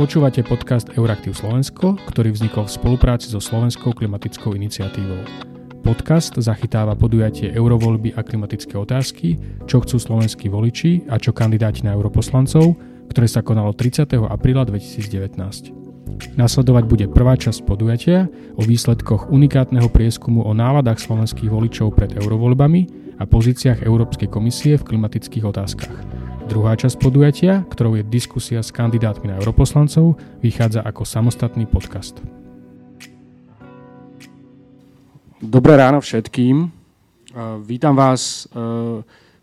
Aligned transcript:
Počúvate 0.00 0.40
podcast 0.40 0.88
Euraktiv 0.96 1.36
Slovensko, 1.36 1.92
ktorý 2.08 2.32
vznikol 2.32 2.64
v 2.64 2.72
spolupráci 2.72 3.28
so 3.28 3.36
Slovenskou 3.36 3.92
klimatickou 3.92 4.56
iniciatívou. 4.56 5.28
Podcast 5.84 6.40
zachytáva 6.40 6.96
podujatie 6.96 7.52
eurovoľby 7.52 8.16
a 8.16 8.24
klimatické 8.24 8.80
otázky, 8.80 9.36
čo 9.68 9.84
chcú 9.84 10.00
slovenskí 10.00 10.48
voliči 10.48 11.04
a 11.12 11.20
čo 11.20 11.36
kandidáti 11.36 11.84
na 11.84 11.92
europoslancov, 11.92 12.80
ktoré 13.12 13.28
sa 13.28 13.44
konalo 13.44 13.76
30. 13.76 14.08
apríla 14.24 14.64
2019. 14.64 15.36
Nasledovať 16.32 16.84
bude 16.88 17.04
prvá 17.12 17.36
časť 17.36 17.68
podujatia 17.68 18.24
o 18.56 18.64
výsledkoch 18.64 19.28
unikátneho 19.28 19.92
prieskumu 19.92 20.48
o 20.48 20.56
náladách 20.56 20.96
slovenských 20.96 21.52
voličov 21.52 21.92
pred 21.92 22.16
eurovoľbami 22.16 22.80
a 23.20 23.28
pozíciách 23.28 23.84
Európskej 23.84 24.32
komisie 24.32 24.80
v 24.80 24.96
klimatických 24.96 25.44
otázkach. 25.44 26.19
Druhá 26.50 26.74
časť 26.74 26.98
podujatia, 26.98 27.62
ktorou 27.62 27.94
je 27.94 28.02
diskusia 28.02 28.58
s 28.58 28.74
kandidátmi 28.74 29.30
na 29.30 29.38
europoslancov, 29.38 30.18
vychádza 30.42 30.82
ako 30.82 31.06
samostatný 31.06 31.62
podcast. 31.70 32.18
Dobré 35.38 35.78
ráno 35.78 36.02
všetkým. 36.02 36.66
Vítam 37.62 37.94
vás 37.94 38.50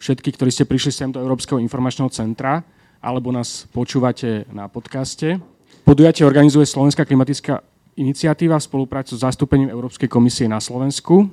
všetkých, 0.03 0.35
ktorí 0.35 0.51
ste 0.51 0.67
prišli 0.67 0.91
sem 0.91 1.07
do 1.07 1.23
Európskeho 1.23 1.63
informačného 1.63 2.11
centra 2.11 2.59
alebo 2.99 3.31
nás 3.31 3.71
počúvate 3.71 4.43
na 4.51 4.67
podcaste. 4.67 5.39
Podujatie 5.87 6.27
organizuje 6.27 6.67
Slovenská 6.67 7.07
klimatická 7.07 7.63
iniciatíva 7.95 8.59
v 8.59 8.67
spolupráci 8.67 9.15
s 9.15 9.23
zastúpením 9.23 9.71
Európskej 9.71 10.11
komisie 10.11 10.51
na 10.51 10.59
Slovensku. 10.59 11.31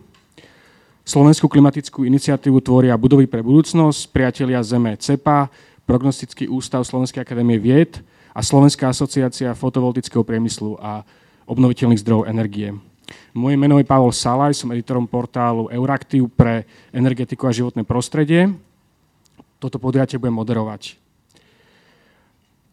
Slovenskú 1.05 1.53
klimatickú 1.53 2.09
iniciatívu 2.09 2.65
tvoria 2.65 2.97
Budovy 2.97 3.29
pre 3.29 3.45
budúcnosť, 3.45 4.09
Priatelia 4.09 4.65
Zeme 4.65 4.97
CEPA, 4.97 5.53
Prognostický 5.85 6.49
ústav 6.49 6.80
Slovenskej 6.80 7.21
akadémie 7.21 7.61
vied 7.61 8.01
a 8.33 8.41
Slovenská 8.41 8.89
asociácia 8.89 9.53
fotovoltického 9.53 10.25
priemyslu 10.25 10.80
a 10.80 11.05
obnoviteľných 11.45 12.01
zdrojov 12.01 12.24
energie. 12.24 12.73
Moje 13.37 13.57
meno 13.61 13.77
je 13.77 13.85
Pavol 13.85 14.16
Salaj, 14.16 14.57
som 14.57 14.73
editorom 14.73 15.05
portálu 15.05 15.69
Euraktiv 15.69 16.24
pre 16.33 16.65
energetiku 16.88 17.52
a 17.52 17.52
životné 17.52 17.85
prostredie. 17.85 18.57
Toto 19.61 19.77
podujatie 19.77 20.16
budem 20.16 20.41
moderovať. 20.41 21.04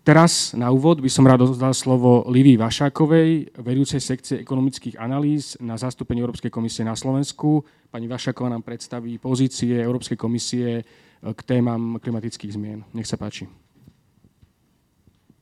Teraz 0.01 0.57
na 0.57 0.73
úvod 0.73 0.97
by 0.97 1.05
som 1.13 1.29
rád 1.29 1.45
oddal 1.45 1.77
slovo 1.77 2.25
Livii 2.25 2.57
Vašákovej, 2.57 3.53
vedúcej 3.61 4.01
sekcie 4.01 4.41
ekonomických 4.41 4.97
analýz 4.97 5.53
na 5.61 5.77
zastúpenie 5.77 6.25
Európskej 6.25 6.49
komisie 6.49 6.81
na 6.81 6.97
Slovensku. 6.97 7.61
Pani 7.93 8.09
Vašáková 8.09 8.49
nám 8.49 8.65
predstaví 8.65 9.21
pozície 9.21 9.77
Európskej 9.77 10.17
komisie 10.17 10.81
k 11.21 11.39
témam 11.45 12.01
klimatických 12.01 12.57
zmien. 12.57 12.81
Nech 12.97 13.05
sa 13.05 13.13
páči. 13.13 13.45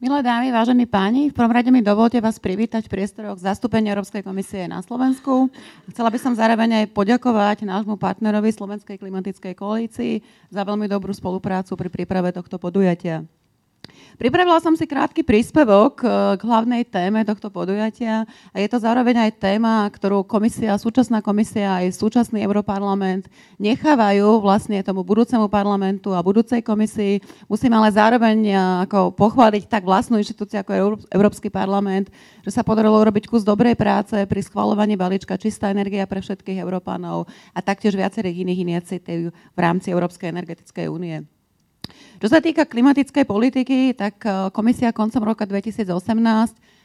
Milé 0.03 0.19
dámy, 0.19 0.51
vážení 0.51 0.83
páni, 0.83 1.31
v 1.31 1.35
prvom 1.39 1.55
rade 1.55 1.71
mi 1.71 1.79
dovolte 1.79 2.19
vás 2.19 2.35
privítať 2.35 2.87
v 2.87 2.99
priestoroch 2.99 3.39
zastúpenia 3.39 3.95
Európskej 3.95 4.27
komisie 4.27 4.67
na 4.67 4.83
Slovensku. 4.83 5.47
Chcela 5.87 6.11
by 6.11 6.19
som 6.19 6.35
zároveň 6.35 6.83
aj 6.83 6.91
poďakovať 6.91 7.63
nášmu 7.63 7.95
partnerovi 7.95 8.51
Slovenskej 8.51 8.99
klimatickej 8.99 9.55
koalícii 9.55 10.19
za 10.51 10.67
veľmi 10.67 10.91
dobrú 10.91 11.15
spoluprácu 11.15 11.79
pri 11.79 11.87
príprave 11.87 12.35
tohto 12.35 12.59
podujatia. 12.59 13.23
Pripravila 14.19 14.59
som 14.59 14.75
si 14.75 14.83
krátky 14.83 15.23
príspevok 15.23 16.03
eh, 16.03 16.09
k 16.35 16.41
hlavnej 16.43 16.83
téme 16.83 17.23
tohto 17.23 17.47
podujatia 17.47 18.27
a 18.51 18.57
je 18.59 18.67
to 18.67 18.75
zároveň 18.75 19.29
aj 19.29 19.39
téma, 19.39 19.87
ktorú 19.87 20.27
komisia, 20.27 20.75
súčasná 20.75 21.23
komisia 21.23 21.79
aj 21.79 21.95
súčasný 21.95 22.43
Europarlament 22.43 23.31
nechávajú 23.55 24.43
vlastne 24.43 24.83
tomu 24.83 25.07
budúcemu 25.07 25.47
parlamentu 25.47 26.11
a 26.11 26.19
budúcej 26.19 26.59
komisii. 26.59 27.23
Musím 27.47 27.71
ale 27.79 27.95
zároveň 27.95 28.37
eh, 28.51 28.57
ako 28.83 29.15
pochváliť 29.15 29.71
tak 29.71 29.87
vlastnú 29.87 30.19
inštitúciu 30.19 30.67
ako 30.67 30.99
Európsky 31.07 31.47
parlament, 31.47 32.11
že 32.43 32.51
sa 32.51 32.67
podarilo 32.67 32.99
urobiť 32.99 33.31
kus 33.31 33.47
dobrej 33.47 33.79
práce 33.79 34.19
pri 34.27 34.41
schvalovaní 34.43 34.99
balíčka 34.99 35.39
Čistá 35.39 35.71
energia 35.71 36.03
pre 36.03 36.19
všetkých 36.19 36.59
Európanov 36.59 37.31
a 37.55 37.59
taktiež 37.63 37.95
viacerých 37.95 38.43
iných 38.43 38.59
iniciatív 38.67 39.19
v 39.31 39.59
rámci 39.59 39.95
Európskej 39.95 40.35
energetickej 40.35 40.91
únie. 40.91 41.38
Čo 42.19 42.27
sa 42.27 42.43
týka 42.43 42.67
klimatickej 42.67 43.23
politiky, 43.23 43.95
tak 43.95 44.19
e, 44.27 44.51
komisia 44.51 44.91
koncom 44.91 45.23
roka 45.23 45.47
2018 45.47 45.87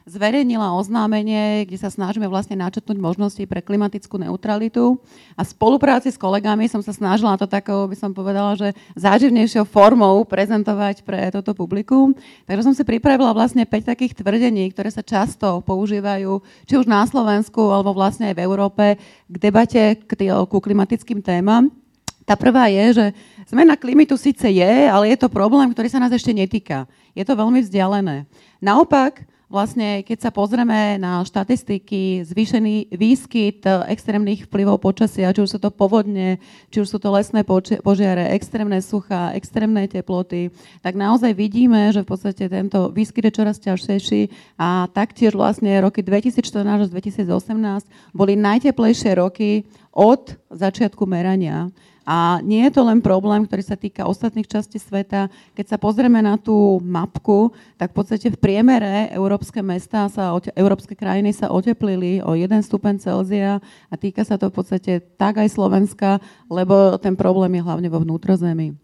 zverejnila 0.04 0.76
oznámenie, 0.76 1.65
kde 1.65 1.81
sa 1.81 1.88
snažíme 1.88 2.28
vlastne 2.28 2.60
načetnúť 2.60 3.00
možnosti 3.00 3.41
pre 3.48 3.65
klimatickú 3.65 4.20
neutralitu. 4.20 5.00
A 5.32 5.42
v 5.42 5.53
spolupráci 5.53 6.12
s 6.12 6.20
kolegami 6.20 6.69
som 6.69 6.84
sa 6.84 6.92
snažila 6.92 7.41
to 7.41 7.48
takou, 7.48 7.88
by 7.88 7.97
som 7.97 8.12
povedala, 8.12 8.53
že 8.53 8.76
záživnejšou 9.00 9.65
formou 9.65 10.20
prezentovať 10.28 11.00
pre 11.09 11.32
toto 11.32 11.56
publikum. 11.56 12.12
Takže 12.44 12.65
som 12.69 12.76
si 12.76 12.84
pripravila 12.84 13.32
vlastne 13.32 13.65
5 13.65 13.97
takých 13.97 14.21
tvrdení, 14.21 14.69
ktoré 14.76 14.92
sa 14.92 15.00
často 15.00 15.65
používajú, 15.65 16.44
či 16.69 16.75
už 16.76 16.84
na 16.84 17.09
Slovensku, 17.09 17.72
alebo 17.72 17.97
vlastne 17.97 18.28
aj 18.28 18.36
v 18.36 18.44
Európe, 18.44 18.84
k 19.25 19.36
debate 19.41 20.04
ku 20.53 20.59
klimatickým 20.60 21.25
témam. 21.25 21.84
Tá 22.25 22.41
prvá 22.41 22.73
je, 22.73 22.85
že 22.97 23.07
zmena 23.49 23.77
klímy 23.77 24.09
tu 24.09 24.17
síce 24.17 24.49
je, 24.49 24.73
ale 24.89 25.12
je 25.12 25.19
to 25.21 25.29
problém, 25.29 25.69
ktorý 25.69 25.93
sa 25.93 26.01
nás 26.01 26.12
ešte 26.12 26.33
netýka. 26.33 26.89
Je 27.12 27.21
to 27.21 27.37
veľmi 27.37 27.61
vzdialené. 27.61 28.25
Naopak, 28.65 29.29
vlastne, 29.55 30.03
keď 30.03 30.19
sa 30.19 30.31
pozrieme 30.33 30.97
na 30.97 31.23
štatistiky, 31.23 32.27
zvýšený 32.27 32.91
výskyt 32.91 33.63
extrémnych 33.87 34.49
vplyvov 34.49 34.83
počasia, 34.83 35.31
či 35.31 35.45
už 35.45 35.51
sú 35.55 35.59
to 35.61 35.71
povodne, 35.71 36.43
či 36.75 36.83
už 36.83 36.91
sú 36.91 36.99
to 36.99 37.13
lesné 37.15 37.47
požiare, 37.84 38.34
extrémne 38.34 38.81
sucha, 38.81 39.31
extrémne 39.37 39.87
teploty, 39.87 40.51
tak 40.83 40.99
naozaj 40.99 41.37
vidíme, 41.37 41.93
že 41.95 42.03
v 42.03 42.09
podstate 42.09 42.51
tento 42.51 42.91
výskyt 42.91 43.31
je 43.31 43.37
čoraz 43.37 43.63
ťažšejší 43.63 44.57
a 44.59 44.91
taktiež 44.91 45.39
vlastne 45.39 45.71
roky 45.79 46.03
2014 46.03 46.89
až 46.89 46.91
2018 46.91 48.17
boli 48.17 48.34
najteplejšie 48.34 49.13
roky 49.21 49.69
od 49.95 50.34
začiatku 50.51 51.07
merania. 51.07 51.71
A 52.04 52.44
nie 52.44 52.60
je 52.69 52.76
to 52.76 52.84
len 52.84 53.00
problém, 53.00 53.48
ktorý 53.48 53.65
sa 53.65 53.81
týka 53.81 54.04
ostatných 54.04 54.44
častí 54.44 54.76
sveta. 54.76 55.32
Keď 55.56 55.66
sa 55.72 55.81
pozrieme 55.81 56.20
na 56.20 56.37
tú 56.37 56.76
mapku, 56.84 57.56
tak 57.81 57.97
v 57.97 57.97
podstate 57.97 58.28
v 58.28 58.37
priemere 58.37 59.09
európske 59.16 59.65
mesta 59.65 60.12
sa, 60.12 60.37
európske 60.53 60.92
krajiny 60.92 61.32
sa 61.32 61.48
oteplili 61.48 62.20
o 62.20 62.37
1 62.37 62.60
stupen 62.60 63.00
Celzia 63.00 63.56
a 63.88 63.94
týka 63.97 64.20
sa 64.20 64.37
to 64.37 64.53
v 64.53 64.56
podstate 64.60 64.92
tak 65.16 65.41
aj 65.41 65.48
Slovenska, 65.48 66.20
lebo 66.53 67.00
ten 67.00 67.16
problém 67.16 67.56
je 67.56 67.65
hlavne 67.65 67.88
vo 67.88 68.04
vnútrozemí. 68.04 68.76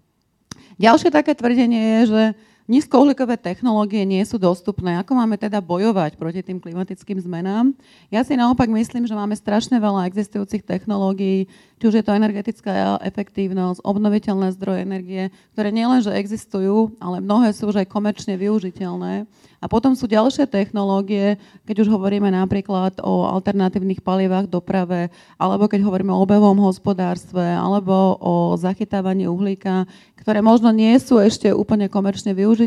Ďalšie 0.81 1.13
také 1.13 1.37
tvrdenie 1.37 1.81
je, 1.81 2.01
že 2.09 2.23
Nízkouhlíkové 2.71 3.35
technológie 3.35 4.07
nie 4.07 4.23
sú 4.23 4.39
dostupné. 4.39 4.95
Ako 5.03 5.19
máme 5.19 5.35
teda 5.35 5.59
bojovať 5.59 6.15
proti 6.15 6.39
tým 6.39 6.63
klimatickým 6.63 7.19
zmenám? 7.19 7.75
Ja 8.15 8.23
si 8.23 8.39
naopak 8.39 8.71
myslím, 8.71 9.11
že 9.11 9.19
máme 9.19 9.35
strašne 9.35 9.83
veľa 9.83 10.07
existujúcich 10.07 10.63
technológií, 10.63 11.51
či 11.51 11.85
už 11.91 11.99
je 11.99 12.05
to 12.07 12.15
energetická 12.15 13.03
efektívnosť, 13.03 13.83
obnoviteľné 13.83 14.55
zdroje 14.55 14.87
energie, 14.87 15.35
ktoré 15.51 15.75
nielenže 15.75 16.15
existujú, 16.15 16.95
ale 17.03 17.19
mnohé 17.19 17.51
sú 17.51 17.75
už 17.75 17.83
aj 17.83 17.91
komerčne 17.91 18.39
využiteľné. 18.39 19.27
A 19.61 19.69
potom 19.69 19.93
sú 19.93 20.09
ďalšie 20.09 20.49
technológie, 20.49 21.37
keď 21.69 21.85
už 21.85 21.93
hovoríme 21.93 22.33
napríklad 22.33 22.97
o 23.05 23.29
alternatívnych 23.29 24.01
palivách 24.01 24.49
doprave, 24.49 25.13
alebo 25.37 25.69
keď 25.69 25.85
hovoríme 25.85 26.17
o 26.17 26.23
obevom 26.25 26.57
hospodárstve, 26.65 27.45
alebo 27.45 28.17
o 28.23 28.57
zachytávaní 28.57 29.29
uhlíka, 29.29 29.85
ktoré 30.17 30.41
možno 30.41 30.73
nie 30.73 30.97
sú 31.01 31.21
ešte 31.21 31.53
úplne 31.53 31.93
komerčne 31.93 32.33
využiteľné, 32.33 32.60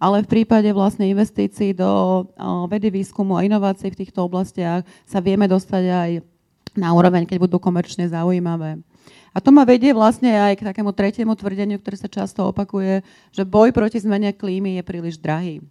ale 0.00 0.16
v 0.24 0.30
prípade 0.30 0.66
vlastne 0.72 1.06
investícií 1.06 1.76
do 1.76 2.24
vedy, 2.66 2.90
výskumu 2.90 3.38
a 3.38 3.44
inovácií 3.44 3.92
v 3.92 4.00
týchto 4.02 4.24
oblastiach 4.24 4.82
sa 5.04 5.20
vieme 5.20 5.44
dostať 5.46 5.84
aj 5.84 6.10
na 6.74 6.90
úroveň, 6.90 7.22
keď 7.28 7.38
budú 7.38 7.62
komerčne 7.62 8.10
zaujímavé. 8.10 8.82
A 9.34 9.38
to 9.42 9.50
ma 9.50 9.62
vedie 9.66 9.90
vlastne 9.94 10.30
aj 10.30 10.58
k 10.58 10.66
takému 10.66 10.94
tretiemu 10.94 11.34
tvrdeniu, 11.34 11.78
ktoré 11.78 11.98
sa 11.98 12.10
často 12.10 12.46
opakuje, 12.46 13.02
že 13.30 13.42
boj 13.46 13.70
proti 13.74 13.98
zmene 13.98 14.34
klímy 14.34 14.78
je 14.78 14.82
príliš 14.86 15.18
drahý. 15.18 15.62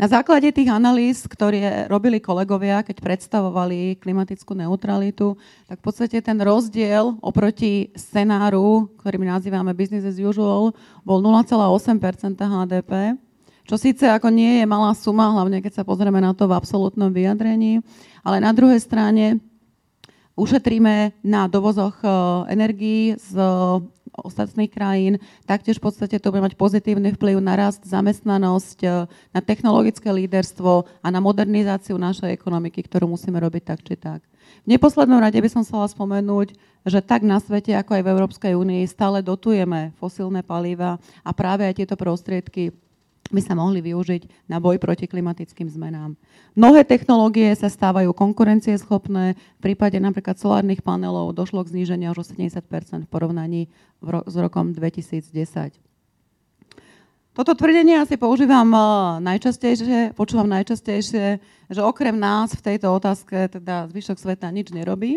Na 0.00 0.08
základe 0.08 0.48
tých 0.50 0.72
analýz, 0.72 1.28
ktoré 1.28 1.84
robili 1.84 2.16
kolegovia, 2.16 2.80
keď 2.80 3.04
predstavovali 3.04 4.00
klimatickú 4.00 4.56
neutralitu, 4.56 5.36
tak 5.68 5.78
v 5.78 5.84
podstate 5.84 6.16
ten 6.24 6.40
rozdiel 6.40 7.20
oproti 7.20 7.92
scenáru, 7.92 8.88
ktorý 8.98 9.20
my 9.20 9.36
nazývame 9.36 9.76
business 9.76 10.08
as 10.08 10.16
usual, 10.16 10.72
bol 11.04 11.18
0,8% 11.20 12.40
HDP, 12.40 13.20
čo 13.68 13.76
síce 13.78 14.08
ako 14.08 14.32
nie 14.32 14.64
je 14.64 14.66
malá 14.66 14.90
suma, 14.96 15.30
hlavne 15.30 15.62
keď 15.62 15.82
sa 15.82 15.86
pozrieme 15.86 16.18
na 16.18 16.34
to 16.34 16.50
v 16.50 16.56
absolútnom 16.56 17.12
vyjadrení, 17.14 17.84
ale 18.26 18.42
na 18.42 18.50
druhej 18.50 18.80
strane 18.82 19.38
ušetríme 20.34 21.20
na 21.22 21.46
dovozoch 21.46 22.00
eh, 22.02 22.10
energií 22.50 23.14
z 23.20 23.32
ostatných 24.16 24.68
krajín. 24.68 25.16
Taktiež 25.48 25.80
v 25.80 25.88
podstate 25.88 26.20
to 26.20 26.28
bude 26.28 26.44
mať 26.44 26.54
pozitívny 26.60 27.16
vplyv 27.16 27.40
na 27.40 27.56
rast, 27.56 27.80
zamestnanosť, 27.88 28.78
e, 28.84 28.88
na 29.32 29.40
technologické 29.40 30.12
líderstvo 30.12 30.84
a 31.00 31.08
na 31.08 31.20
modernizáciu 31.24 31.96
našej 31.96 32.28
ekonomiky, 32.36 32.84
ktorú 32.84 33.08
musíme 33.08 33.40
robiť 33.40 33.62
tak 33.64 33.80
či 33.80 33.96
tak. 33.96 34.20
V 34.62 34.68
neposlednom 34.68 35.18
rade 35.18 35.40
by 35.40 35.48
som 35.48 35.64
chcela 35.64 35.88
spomenúť, 35.88 36.54
že 36.84 37.00
tak 37.00 37.24
na 37.24 37.40
svete, 37.40 37.72
ako 37.72 37.98
aj 37.98 38.02
v 38.04 38.12
Európskej 38.12 38.52
únii, 38.52 38.82
stále 38.84 39.24
dotujeme 39.24 39.96
fosílne 39.96 40.44
palíva 40.44 41.00
a 41.24 41.30
práve 41.32 41.64
aj 41.64 41.82
tieto 41.82 41.96
prostriedky 41.96 42.74
by 43.32 43.40
sa 43.40 43.56
mohli 43.56 43.80
využiť 43.80 44.46
na 44.46 44.60
boj 44.60 44.76
proti 44.76 45.08
klimatickým 45.08 45.66
zmenám. 45.72 46.14
Mnohé 46.52 46.84
technológie 46.84 47.48
sa 47.56 47.72
stávajú 47.72 48.12
konkurencieschopné. 48.12 49.34
V 49.34 49.60
prípade 49.60 49.96
napríklad 49.96 50.36
solárnych 50.36 50.84
panelov 50.84 51.32
došlo 51.32 51.64
k 51.64 51.72
zníženiu 51.72 52.12
až 52.12 52.22
o 52.22 52.24
70 52.28 52.60
v 53.02 53.08
porovnaní 53.08 53.72
s 54.04 54.34
rokom 54.36 54.76
2010. 54.76 55.32
Toto 57.32 57.56
tvrdenie 57.56 57.96
asi 57.96 58.20
používam 58.20 58.68
eh, 58.68 58.80
najčastejšie, 59.24 60.12
počúvam 60.12 60.52
najčastejšie, 60.52 61.40
že 61.72 61.80
okrem 61.80 62.12
nás 62.12 62.52
v 62.52 62.60
tejto 62.60 62.92
otázke 62.92 63.48
teda 63.48 63.88
zvyšok 63.88 64.20
sveta 64.20 64.52
nič 64.52 64.68
nerobí. 64.68 65.16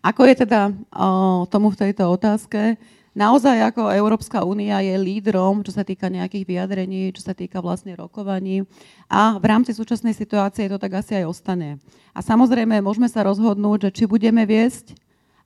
Ako 0.00 0.24
je 0.24 0.34
teda 0.44 0.72
uh, 0.72 1.44
tomu 1.52 1.68
v 1.68 1.76
tejto 1.76 2.08
otázke? 2.08 2.80
Naozaj 3.20 3.68
ako 3.68 3.92
Európska 3.92 4.40
únia 4.48 4.80
je 4.80 4.96
lídrom, 4.96 5.60
čo 5.60 5.76
sa 5.76 5.84
týka 5.84 6.08
nejakých 6.08 6.48
vyjadrení, 6.48 7.12
čo 7.12 7.20
sa 7.20 7.36
týka 7.36 7.60
vlastne 7.60 7.92
rokovaní 7.92 8.64
a 9.12 9.36
v 9.36 9.44
rámci 9.44 9.76
súčasnej 9.76 10.16
situácie 10.16 10.72
to 10.72 10.80
tak 10.80 10.96
asi 10.96 11.20
aj 11.20 11.28
ostane. 11.28 11.76
A 12.16 12.24
samozrejme 12.24 12.80
môžeme 12.80 13.12
sa 13.12 13.20
rozhodnúť, 13.20 13.92
že 13.92 14.02
či 14.02 14.04
budeme 14.08 14.48
viesť 14.48 14.96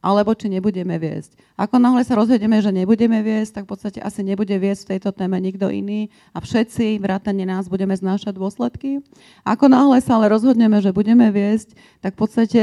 alebo 0.04 0.36
či 0.36 0.52
nebudeme 0.52 1.00
viesť. 1.00 1.32
Ako 1.56 1.80
náhle 1.80 2.04
sa 2.04 2.12
rozhodneme, 2.14 2.60
že 2.60 2.68
nebudeme 2.68 3.24
viesť, 3.24 3.56
tak 3.56 3.64
v 3.64 3.70
podstate 3.72 3.98
asi 4.04 4.20
nebude 4.20 4.52
viesť 4.52 4.84
v 4.84 4.90
tejto 4.94 5.10
téme 5.16 5.40
nikto 5.40 5.72
iný 5.72 6.12
a 6.36 6.44
všetci, 6.44 7.00
vrátane 7.00 7.48
nás, 7.48 7.72
budeme 7.72 7.96
znášať 7.96 8.36
dôsledky. 8.36 9.00
Ako 9.48 9.72
náhle 9.72 10.04
sa 10.04 10.20
ale 10.20 10.28
rozhodneme, 10.28 10.76
že 10.84 10.92
budeme 10.92 11.32
viesť, 11.32 11.72
tak 12.04 12.14
v 12.14 12.20
podstate 12.20 12.62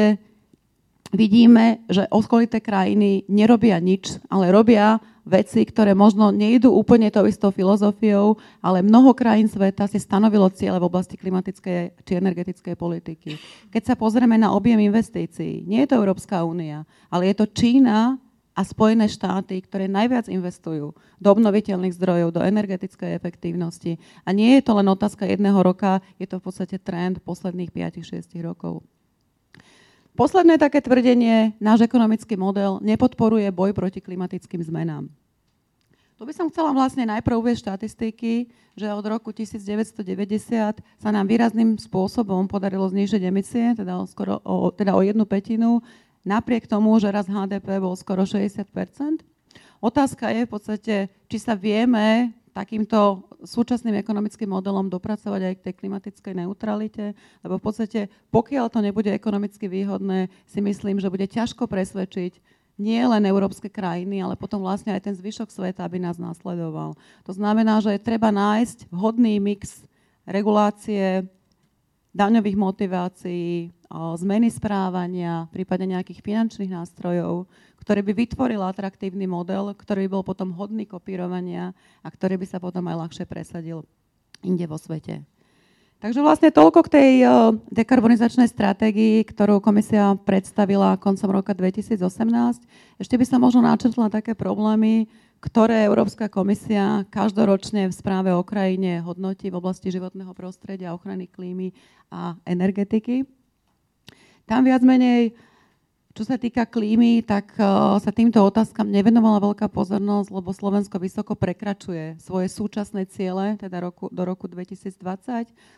vidíme, 1.11 1.83
že 1.91 2.07
okolité 2.09 2.63
krajiny 2.63 3.27
nerobia 3.27 3.77
nič, 3.77 4.17
ale 4.31 4.49
robia 4.49 4.99
veci, 5.21 5.61
ktoré 5.61 5.93
možno 5.93 6.33
nejdú 6.33 6.73
úplne 6.73 7.13
tou 7.13 7.29
istou 7.29 7.53
filozofiou, 7.53 8.41
ale 8.57 8.81
mnoho 8.81 9.13
krajín 9.13 9.45
sveta 9.45 9.85
si 9.85 10.01
stanovilo 10.01 10.49
ciele 10.49 10.81
v 10.81 10.87
oblasti 10.87 11.13
klimatickej 11.19 12.01
či 12.01 12.13
energetickej 12.17 12.73
politiky. 12.73 13.37
Keď 13.69 13.93
sa 13.93 13.95
pozrieme 13.99 14.35
na 14.39 14.49
objem 14.55 14.81
investícií, 14.81 15.61
nie 15.67 15.85
je 15.85 15.93
to 15.93 15.99
Európska 16.01 16.41
únia, 16.41 16.89
ale 17.13 17.29
je 17.29 17.35
to 17.37 17.45
Čína 17.45 18.17
a 18.51 18.61
Spojené 18.67 19.07
štáty, 19.07 19.63
ktoré 19.63 19.87
najviac 19.87 20.27
investujú 20.27 20.91
do 21.21 21.27
obnoviteľných 21.31 21.95
zdrojov, 21.95 22.35
do 22.35 22.41
energetickej 22.43 23.15
efektívnosti. 23.15 23.95
A 24.27 24.35
nie 24.35 24.59
je 24.59 24.61
to 24.65 24.75
len 24.75 24.89
otázka 24.91 25.23
jedného 25.23 25.55
roka, 25.63 26.03
je 26.19 26.27
to 26.27 26.41
v 26.41 26.45
podstate 26.49 26.75
trend 26.81 27.23
posledných 27.23 27.71
5-6 27.71 28.27
rokov. 28.43 28.83
Posledné 30.21 30.61
také 30.61 30.85
tvrdenie, 30.85 31.57
náš 31.57 31.81
ekonomický 31.81 32.37
model 32.37 32.77
nepodporuje 32.85 33.49
boj 33.49 33.73
proti 33.73 34.05
klimatickým 34.05 34.61
zmenám. 34.61 35.09
Tu 35.89 36.21
by 36.21 36.29
som 36.29 36.45
chcela 36.53 36.69
vlastne 36.77 37.09
najprv 37.09 37.41
uvieť 37.41 37.65
štatistiky, 37.65 38.45
že 38.77 38.85
od 38.93 39.01
roku 39.01 39.33
1990 39.33 40.77
sa 40.77 41.09
nám 41.09 41.25
výrazným 41.25 41.73
spôsobom 41.81 42.45
podarilo 42.45 42.85
znížiť 42.85 43.21
emisie, 43.25 43.73
teda 43.73 43.97
o, 43.97 44.05
skoro, 44.05 44.37
o, 44.45 44.69
teda 44.69 44.93
o 44.93 45.01
jednu 45.01 45.25
petinu, 45.25 45.81
napriek 46.21 46.69
tomu, 46.69 46.93
že 47.01 47.09
raz 47.09 47.25
HDP 47.25 47.81
bol 47.81 47.97
skoro 47.97 48.21
60% 48.21 49.25
Otázka 49.81 50.29
je 50.29 50.45
v 50.45 50.51
podstate, 50.53 50.95
či 51.25 51.37
sa 51.41 51.57
vieme 51.57 52.37
takýmto 52.51 53.23
súčasným 53.47 53.95
ekonomickým 53.99 54.51
modelom 54.51 54.91
dopracovať 54.91 55.41
aj 55.41 55.53
k 55.55 55.63
tej 55.65 55.73
klimatickej 55.79 56.33
neutralite, 56.43 57.15
lebo 57.41 57.55
v 57.57 57.63
podstate 57.63 57.99
pokiaľ 58.29 58.67
to 58.67 58.79
nebude 58.83 59.07
ekonomicky 59.07 59.71
výhodné, 59.71 60.27
si 60.45 60.59
myslím, 60.59 60.99
že 60.99 61.07
bude 61.07 61.23
ťažko 61.25 61.65
presvedčiť 61.65 62.61
nie 62.81 63.01
len 63.03 63.23
európske 63.29 63.69
krajiny, 63.69 64.25
ale 64.25 64.33
potom 64.33 64.65
vlastne 64.65 64.91
aj 64.91 65.05
ten 65.05 65.15
zvyšok 65.15 65.53
sveta, 65.53 65.85
aby 65.85 66.01
nás 66.01 66.17
nasledoval. 66.17 66.97
To 67.23 67.31
znamená, 67.31 67.77
že 67.79 67.93
je 67.93 68.01
treba 68.01 68.33
nájsť 68.33 68.89
vhodný 68.89 69.37
mix 69.37 69.85
regulácie, 70.25 71.23
daňových 72.11 72.57
motivácií, 72.59 73.71
zmeny 73.91 74.51
správania, 74.51 75.47
prípadne 75.51 75.95
nejakých 75.95 76.19
finančných 76.19 76.71
nástrojov, 76.75 77.47
ktorý 77.81 78.05
by 78.05 78.13
vytvoril 78.13 78.61
atraktívny 78.61 79.25
model, 79.25 79.73
ktorý 79.73 80.05
by 80.05 80.11
bol 80.13 80.23
potom 80.23 80.53
hodný 80.53 80.85
kopírovania 80.85 81.73
a 82.05 82.07
ktorý 82.13 82.37
by 82.37 82.45
sa 82.45 82.61
potom 82.61 82.85
aj 82.85 83.09
ľahšie 83.09 83.25
presadil 83.25 83.81
inde 84.45 84.69
vo 84.69 84.77
svete. 84.77 85.25
Takže 86.01 86.17
vlastne 86.17 86.49
toľko 86.49 86.89
k 86.89 86.93
tej 86.97 87.11
dekarbonizačnej 87.69 88.49
stratégii, 88.49 89.21
ktorú 89.21 89.61
komisia 89.61 90.17
predstavila 90.25 90.97
koncom 90.97 91.29
roka 91.29 91.53
2018. 91.53 92.01
Ešte 92.97 93.15
by 93.21 93.25
sa 93.25 93.37
možno 93.37 93.61
načrtla 93.61 94.09
také 94.09 94.33
problémy, 94.33 95.05
ktoré 95.37 95.85
Európska 95.85 96.25
komisia 96.25 97.05
každoročne 97.13 97.85
v 97.85 97.93
správe 97.93 98.33
o 98.33 98.41
krajine 98.41 98.97
hodnotí 99.05 99.53
v 99.53 99.61
oblasti 99.61 99.93
životného 99.93 100.33
prostredia, 100.33 100.93
ochrany 100.93 101.29
klímy 101.29 101.69
a 102.09 102.33
energetiky. 102.49 103.21
Tam 104.49 104.65
viac 104.65 104.81
menej 104.81 105.37
čo 106.11 106.23
sa 106.27 106.35
týka 106.35 106.67
klímy, 106.67 107.23
tak 107.23 107.55
uh, 107.55 107.95
sa 108.03 108.11
týmto 108.11 108.43
otázkam 108.43 108.87
nevenovala 108.87 109.39
veľká 109.39 109.71
pozornosť, 109.71 110.27
lebo 110.27 110.51
Slovensko 110.51 110.99
vysoko 110.99 111.39
prekračuje 111.39 112.19
svoje 112.19 112.51
súčasné 112.51 113.07
ciele, 113.07 113.55
teda 113.55 113.79
roku, 113.79 114.11
do 114.11 114.23
roku 114.27 114.51
2020. 114.51 114.91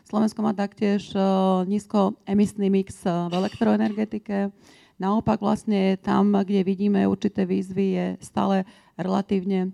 Slovensko 0.09 0.39
má 0.41 0.57
taktiež 0.57 1.13
uh, 1.13 1.62
nízkoemisný 1.69 2.68
mix 2.74 3.06
uh, 3.06 3.30
v 3.30 3.45
elektroenergetike. 3.45 4.50
Naopak 4.97 5.38
vlastne 5.41 6.01
tam, 6.01 6.33
kde 6.33 6.65
vidíme 6.65 7.06
určité 7.06 7.45
výzvy, 7.45 7.86
je 7.94 8.06
stále 8.21 8.65
relatívne 8.97 9.74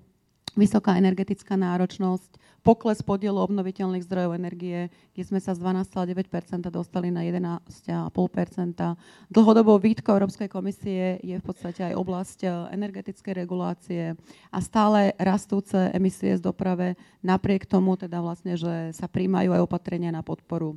vysoká 0.60 1.00
energetická 1.00 1.56
náročnosť, 1.56 2.36
pokles 2.60 3.00
podielu 3.00 3.40
obnoviteľných 3.40 4.04
zdrojov 4.04 4.36
energie, 4.36 4.92
kde 5.16 5.24
sme 5.24 5.40
sa 5.40 5.56
z 5.56 5.64
12,9% 5.64 6.68
dostali 6.68 7.08
na 7.10 7.24
11,5% 7.24 9.00
Dlhodobou 9.32 9.80
výtkou 9.80 10.12
Európskej 10.20 10.52
komisie 10.52 11.18
je 11.24 11.40
v 11.40 11.46
podstate 11.46 11.92
aj 11.92 11.94
oblasť 11.96 12.40
eh, 12.44 12.52
energetickej 12.76 13.34
regulácie 13.34 14.04
a 14.52 14.58
stále 14.60 15.16
rastúce 15.16 15.90
emisie 15.96 16.36
z 16.36 16.44
doprave, 16.44 17.00
napriek 17.24 17.64
tomu 17.64 17.96
teda 17.96 18.20
vlastne, 18.20 18.60
že 18.60 18.92
sa 18.92 19.08
príjmajú 19.08 19.56
aj 19.56 19.64
opatrenia 19.64 20.12
na 20.12 20.22
podporu 20.22 20.76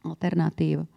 alternatív. 0.00 0.88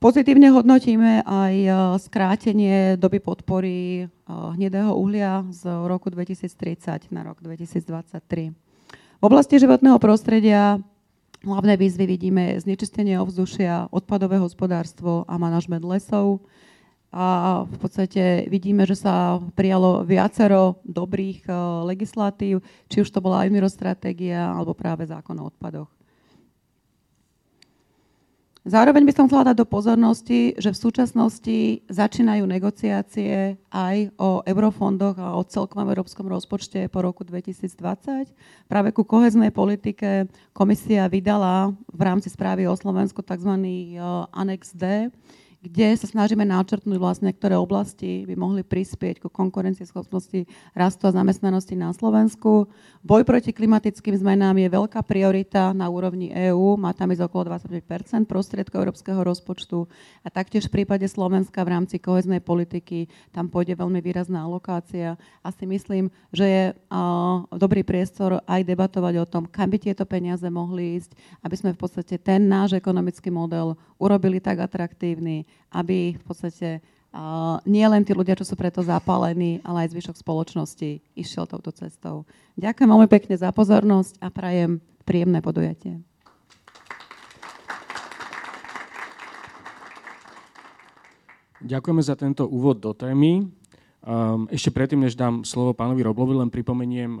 Pozitívne 0.00 0.48
hodnotíme 0.48 1.20
aj 1.28 1.54
eh, 1.60 1.72
skrátenie 2.00 2.96
doby 2.96 3.20
podpory 3.20 3.76
eh, 3.76 4.08
hnedého 4.32 4.96
uhlia 4.96 5.44
z 5.52 5.68
roku 5.84 6.08
2030 6.08 7.12
na 7.12 7.20
rok 7.20 7.44
2023. 7.44 8.48
V 9.20 9.22
oblasti 9.28 9.60
životného 9.60 10.00
prostredia 10.00 10.80
hlavné 11.44 11.76
výzvy 11.76 12.16
vidíme 12.16 12.56
znečistenie 12.56 13.20
ovzdušia, 13.20 13.92
odpadové 13.92 14.40
hospodárstvo 14.40 15.28
a 15.28 15.36
manažment 15.36 15.84
lesov. 15.84 16.48
A 17.12 17.68
v 17.68 17.76
podstate 17.76 18.48
vidíme, 18.48 18.88
že 18.88 18.96
sa 18.96 19.36
prijalo 19.52 20.00
viacero 20.08 20.80
dobrých 20.88 21.44
eh, 21.44 21.52
legislatív, 21.84 22.64
či 22.88 23.04
už 23.04 23.12
to 23.12 23.20
bola 23.20 23.44
aj 23.44 23.52
stratégia 23.68 24.48
alebo 24.48 24.72
práve 24.72 25.04
zákon 25.04 25.36
o 25.36 25.52
odpadoch. 25.52 25.99
Zároveň 28.60 29.08
by 29.08 29.12
som 29.16 29.24
chcela 29.24 29.50
dať 29.50 29.56
do 29.56 29.64
pozornosti, 29.64 30.52
že 30.60 30.68
v 30.68 30.82
súčasnosti 30.84 31.80
začínajú 31.88 32.44
negociácie 32.44 33.56
aj 33.72 33.96
o 34.20 34.44
eurofondoch 34.44 35.16
a 35.16 35.32
o 35.32 35.40
celkovom 35.48 35.88
európskom 35.88 36.28
rozpočte 36.28 36.84
po 36.92 37.00
roku 37.00 37.24
2020. 37.24 38.28
Práve 38.68 38.92
ku 38.92 39.00
koheznej 39.08 39.48
politike 39.48 40.28
komisia 40.52 41.08
vydala 41.08 41.72
v 41.88 42.00
rámci 42.04 42.28
správy 42.28 42.68
o 42.68 42.76
Slovensku 42.76 43.24
tzv. 43.24 43.48
Annex 44.28 44.76
D, 44.76 45.08
kde 45.60 45.92
sa 45.92 46.08
snažíme 46.08 46.40
načrtnúť 46.48 46.96
vlastne, 46.96 47.28
ktoré 47.36 47.52
oblasti 47.52 48.24
by 48.24 48.32
mohli 48.32 48.64
prispieť 48.64 49.20
ku 49.20 49.28
konkurencieschopnosti 49.28 50.48
rastu 50.72 51.04
a 51.04 51.12
zamestnanosti 51.12 51.76
na 51.76 51.92
Slovensku. 51.92 52.72
Boj 53.04 53.28
proti 53.28 53.52
klimatickým 53.52 54.16
zmenám 54.16 54.56
je 54.56 54.72
veľká 54.72 55.04
priorita 55.04 55.76
na 55.76 55.92
úrovni 55.92 56.32
EÚ, 56.32 56.80
má 56.80 56.96
tam 56.96 57.12
ísť 57.12 57.28
okolo 57.28 57.60
25% 57.60 58.24
prostriedkov 58.24 58.80
európskeho 58.80 59.20
rozpočtu 59.20 59.84
a 60.24 60.28
taktiež 60.32 60.72
v 60.72 60.80
prípade 60.80 61.04
Slovenska 61.04 61.60
v 61.60 61.76
rámci 61.76 62.00
koheznej 62.00 62.40
politiky 62.40 63.12
tam 63.28 63.52
pôjde 63.52 63.76
veľmi 63.76 64.00
výrazná 64.00 64.48
alokácia. 64.48 65.20
A 65.44 65.52
si 65.52 65.68
myslím, 65.68 66.08
že 66.32 66.46
je 66.48 66.64
dobrý 67.52 67.84
priestor 67.84 68.40
aj 68.48 68.64
debatovať 68.64 69.14
o 69.20 69.28
tom, 69.28 69.44
kam 69.44 69.68
by 69.68 69.76
tieto 69.76 70.08
peniaze 70.08 70.48
mohli 70.48 70.96
ísť, 70.96 71.12
aby 71.44 71.52
sme 71.52 71.76
v 71.76 71.80
podstate 71.84 72.16
ten 72.16 72.48
náš 72.48 72.80
ekonomický 72.80 73.28
model 73.28 73.76
urobili 74.00 74.40
tak 74.40 74.64
atraktívny, 74.64 75.44
aby 75.70 76.18
v 76.18 76.24
podstate 76.26 76.68
uh, 77.14 77.58
nie 77.66 77.86
len 77.86 78.02
tí 78.02 78.12
ľudia, 78.14 78.34
čo 78.38 78.46
sú 78.46 78.58
preto 78.58 78.82
zapálení, 78.82 79.62
ale 79.62 79.86
aj 79.86 79.94
zvyšok 79.94 80.16
spoločnosti 80.18 81.02
išiel 81.14 81.46
touto 81.46 81.70
cestou. 81.70 82.26
Ďakujem 82.58 82.88
veľmi 82.90 83.08
pekne 83.08 83.34
za 83.38 83.54
pozornosť 83.54 84.18
a 84.22 84.28
prajem 84.30 84.82
príjemné 85.06 85.42
podujatie. 85.42 86.02
Ďakujeme 91.60 92.00
za 92.00 92.16
tento 92.16 92.48
úvod 92.48 92.80
do 92.80 92.96
témy. 92.96 93.44
Um, 94.00 94.48
ešte 94.48 94.72
predtým, 94.72 95.04
než 95.04 95.12
dám 95.12 95.44
slovo 95.44 95.76
pánovi 95.76 96.00
Roblovi, 96.00 96.32
len 96.40 96.48
pripomeniem 96.48 97.20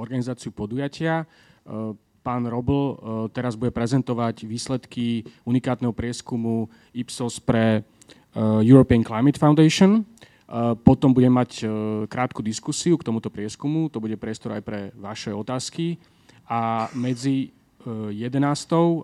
organizáciu 0.00 0.48
podujatia. 0.48 1.28
Uh, 1.68 1.92
pán 2.26 2.42
Robl 2.50 2.74
uh, 2.74 2.90
teraz 3.30 3.54
bude 3.54 3.70
prezentovať 3.70 4.42
výsledky 4.42 5.22
unikátneho 5.46 5.94
prieskumu 5.94 6.66
Ipsos 6.90 7.38
pre 7.38 7.86
uh, 7.86 8.58
European 8.66 9.06
Climate 9.06 9.38
Foundation. 9.38 10.02
Uh, 10.02 10.74
potom 10.74 11.14
budem 11.14 11.30
mať 11.30 11.62
krátku 12.10 12.42
diskusiu 12.42 12.98
k 12.98 13.06
tomuto 13.06 13.30
prieskumu, 13.30 13.86
to 13.86 14.02
bude 14.02 14.18
priestor 14.18 14.58
aj 14.58 14.62
pre 14.66 14.80
vaše 14.98 15.30
otázky. 15.30 16.02
A 16.50 16.90
medzi 16.98 17.54
uh, 17.86 18.10
11. 18.10 18.42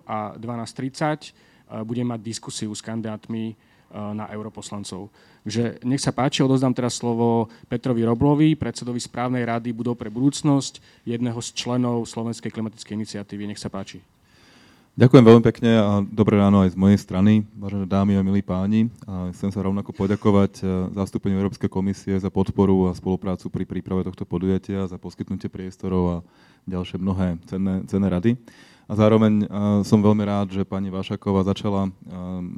a 0.03 0.35
12.30 0.35 1.31
budem 1.87 2.05
mať 2.05 2.21
diskusiu 2.21 2.69
s 2.75 2.85
kandidátmi 2.85 3.57
na 3.93 4.25
europoslancov. 4.33 5.13
Takže 5.45 5.83
nech 5.85 6.01
sa 6.01 6.15
páči, 6.15 6.41
odozdám 6.41 6.73
teraz 6.73 6.97
slovo 6.97 7.51
Petrovi 7.69 8.01
Roblovi, 8.01 8.57
predsedovi 8.57 8.97
správnej 8.97 9.45
rady 9.45 9.75
Budov 9.75 9.99
pre 9.99 10.09
budúcnosť, 10.09 11.05
jedného 11.05 11.37
z 11.37 11.49
členov 11.53 12.09
Slovenskej 12.09 12.49
klimatickej 12.49 12.95
iniciatívy. 12.97 13.45
Nech 13.51 13.61
sa 13.61 13.69
páči. 13.69 14.01
Ďakujem 14.93 15.25
veľmi 15.25 15.41
pekne 15.41 15.71
a 15.73 16.05
dobré 16.05 16.37
ráno 16.37 16.61
aj 16.61 16.77
z 16.77 16.77
mojej 16.77 17.01
strany, 17.01 17.41
vážené 17.57 17.89
dámy 17.89 18.13
a 18.13 18.21
milí 18.21 18.45
páni. 18.45 18.93
A 19.09 19.33
chcem 19.33 19.49
sa 19.49 19.65
rovnako 19.65 19.89
poďakovať 19.89 20.61
e, 20.61 20.93
zástupeniu 20.93 21.41
Európskej 21.41 21.65
komisie 21.65 22.13
za 22.21 22.29
podporu 22.29 22.85
a 22.85 22.93
spoluprácu 22.93 23.49
pri 23.49 23.65
príprave 23.65 24.05
tohto 24.05 24.21
podujatia, 24.21 24.85
za 24.85 25.01
poskytnutie 25.01 25.49
priestorov 25.49 26.03
a 26.05 26.17
ďalšie 26.69 27.01
mnohé 27.01 27.41
cenné, 27.49 27.81
cenné 27.89 28.05
rady. 28.05 28.31
A 28.83 28.99
zároveň 28.99 29.47
som 29.87 30.03
veľmi 30.03 30.27
rád, 30.27 30.51
že 30.51 30.67
pani 30.67 30.91
Vášaková 30.91 31.47
začala 31.47 31.87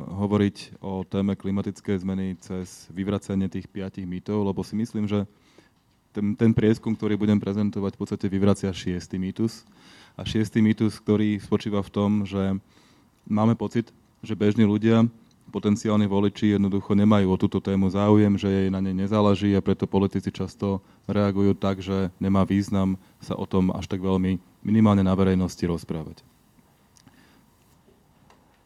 hovoriť 0.10 0.82
o 0.82 1.06
téme 1.06 1.38
klimatické 1.38 1.94
zmeny 2.02 2.34
cez 2.42 2.90
vyvracanie 2.90 3.46
tých 3.46 3.70
piatich 3.70 4.10
mýtov, 4.10 4.42
lebo 4.42 4.66
si 4.66 4.74
myslím, 4.74 5.06
že 5.06 5.30
ten, 6.10 6.34
ten 6.34 6.56
prieskum, 6.56 6.98
ktorý 6.98 7.14
budem 7.20 7.38
prezentovať, 7.38 7.94
v 7.94 8.00
podstate 8.02 8.26
vyvracia 8.26 8.74
šiestý 8.74 9.22
mýtus. 9.22 9.68
A 10.18 10.26
šiestý 10.26 10.66
mýtus, 10.66 10.98
ktorý 10.98 11.38
spočíva 11.38 11.84
v 11.86 11.94
tom, 11.94 12.12
že 12.26 12.58
máme 13.30 13.54
pocit, 13.54 13.94
že 14.26 14.34
bežní 14.34 14.66
ľudia, 14.66 15.06
potenciálni 15.54 16.10
voliči 16.10 16.58
jednoducho 16.58 16.98
nemajú 16.98 17.30
o 17.30 17.38
túto 17.38 17.62
tému 17.62 17.94
záujem, 17.94 18.34
že 18.34 18.50
jej 18.50 18.70
na 18.74 18.82
nej 18.82 18.98
nezáleží 18.98 19.54
a 19.54 19.62
preto 19.62 19.86
politici 19.86 20.34
často 20.34 20.82
reagujú 21.06 21.54
tak, 21.54 21.86
že 21.86 22.10
nemá 22.18 22.48
význam 22.50 22.98
sa 23.22 23.38
o 23.38 23.46
tom 23.46 23.70
až 23.70 23.86
tak 23.86 24.02
veľmi 24.02 24.42
minimálne 24.66 25.06
na 25.06 25.14
verejnosti 25.14 25.62
rozprávať. 25.62 26.26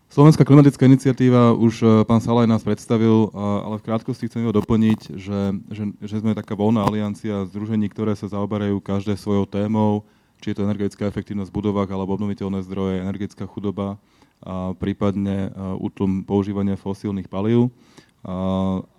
Slovenská 0.09 0.41
klimatická 0.41 0.89
iniciatíva 0.89 1.53
už 1.53 1.73
e, 1.85 1.87
pán 2.01 2.17
Salaj 2.17 2.49
nás 2.49 2.65
predstavil, 2.65 3.29
ale 3.37 3.77
v 3.77 3.85
krátkosti 3.85 4.25
chcem 4.25 4.41
ho 4.41 4.49
doplniť, 4.49 5.13
že, 5.13 5.53
že, 5.69 5.83
že 6.01 6.15
sme 6.17 6.33
taká 6.33 6.57
voľná 6.57 6.81
aliancia 6.81 7.45
združení, 7.45 7.93
ktoré 7.93 8.17
sa 8.17 8.25
zaoberajú 8.25 8.81
každé 8.81 9.13
svojou 9.21 9.45
témou, 9.45 10.01
či 10.41 10.49
je 10.49 10.55
to 10.57 10.65
energetická 10.65 11.05
efektívnosť 11.05 11.53
v 11.53 11.57
budovách 11.61 11.93
alebo 11.93 12.17
obnoviteľné 12.17 12.65
zdroje, 12.65 13.05
energetická 13.05 13.45
chudoba, 13.45 14.01
a 14.39 14.71
prípadne 14.71 15.51
e, 15.51 15.77
útlum 15.83 16.23
používania 16.23 16.79
fosílnych 16.79 17.27
palív. 17.27 17.69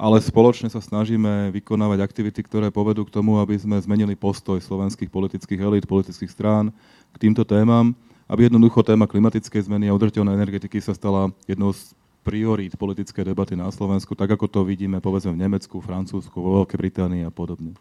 Ale 0.01 0.17
spoločne 0.25 0.73
sa 0.73 0.81
snažíme 0.81 1.53
vykonávať 1.53 2.01
aktivity, 2.01 2.41
ktoré 2.41 2.73
povedú 2.73 3.05
k 3.05 3.13
tomu, 3.13 3.37
aby 3.37 3.53
sme 3.61 3.77
zmenili 3.77 4.17
postoj 4.17 4.57
slovenských 4.57 5.13
politických 5.13 5.61
elít, 5.61 5.85
politických 5.85 6.33
strán 6.33 6.73
k 7.13 7.17
týmto 7.21 7.45
témam, 7.45 7.93
aby 8.25 8.49
jednoducho 8.49 8.81
téma 8.81 9.05
klimatickej 9.05 9.69
zmeny 9.69 9.93
a 9.93 9.97
udržateľnej 9.97 10.41
energetiky 10.41 10.81
sa 10.81 10.97
stala 10.97 11.29
jednou 11.45 11.77
z 11.77 11.93
priorít 12.25 12.77
politickej 12.77 13.33
debaty 13.33 13.57
na 13.57 13.69
Slovensku, 13.73 14.13
tak 14.13 14.33
ako 14.33 14.47
to 14.49 14.61
vidíme 14.65 15.01
povedzme 15.01 15.37
v 15.37 15.41
Nemecku, 15.41 15.81
Francúzsku, 15.81 16.37
vo 16.37 16.63
Veľkej 16.63 16.79
Británii 16.81 17.23
a 17.25 17.33
podobne. 17.33 17.77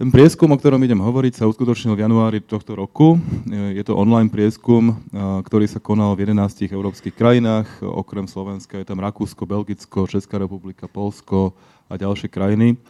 Ten 0.00 0.08
prieskum, 0.08 0.48
o 0.48 0.56
ktorom 0.56 0.80
idem 0.88 1.04
hovoriť, 1.04 1.36
sa 1.36 1.44
uskutočnil 1.52 1.92
v 1.92 2.08
januári 2.08 2.40
tohto 2.40 2.72
roku. 2.72 3.20
Je 3.44 3.84
to 3.84 3.92
online 3.92 4.32
prieskum, 4.32 5.04
ktorý 5.44 5.68
sa 5.68 5.84
konal 5.84 6.16
v 6.16 6.32
11 6.32 6.64
európskych 6.72 7.12
krajinách. 7.12 7.68
Okrem 7.84 8.24
Slovenska 8.24 8.80
je 8.80 8.88
tam 8.88 9.04
Rakúsko, 9.04 9.44
Belgicko, 9.44 10.08
Česká 10.08 10.40
republika, 10.40 10.88
Polsko 10.88 11.52
a 11.92 12.00
ďalšie 12.00 12.32
krajiny. 12.32 12.80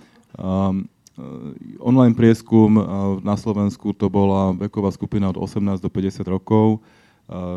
Online 1.82 2.14
prieskum 2.14 2.70
na 3.18 3.34
Slovensku 3.34 3.90
to 3.98 4.06
bola 4.06 4.54
veková 4.54 4.94
skupina 4.94 5.26
od 5.26 5.42
18 5.42 5.82
do 5.82 5.90
50 5.90 6.22
rokov, 6.30 6.86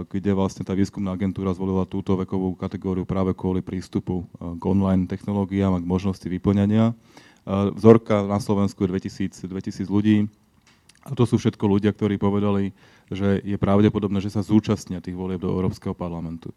kde 0.10 0.34
vlastne 0.34 0.66
tá 0.66 0.74
výskumná 0.74 1.14
agentúra 1.14 1.54
zvolila 1.54 1.86
túto 1.86 2.18
vekovú 2.18 2.58
kategóriu 2.58 3.06
práve 3.06 3.38
kvôli 3.38 3.62
prístupu 3.62 4.26
k 4.42 4.64
online 4.66 5.06
technológiám 5.06 5.78
a 5.78 5.82
k 5.82 5.86
možnosti 5.86 6.26
vyplňania. 6.26 6.98
Vzorka 7.46 8.26
na 8.26 8.42
Slovensku 8.42 8.82
je 8.84 8.90
2000, 8.90 9.46
2000 9.46 9.86
ľudí. 9.86 10.26
A 11.06 11.14
to 11.14 11.30
sú 11.30 11.38
všetko 11.38 11.70
ľudia, 11.70 11.94
ktorí 11.94 12.18
povedali, 12.18 12.74
že 13.14 13.38
je 13.46 13.54
pravdepodobné, 13.62 14.18
že 14.18 14.34
sa 14.34 14.42
zúčastnia 14.42 14.98
tých 14.98 15.14
volieb 15.14 15.38
do 15.38 15.54
Európskeho 15.54 15.94
parlamentu. 15.94 16.50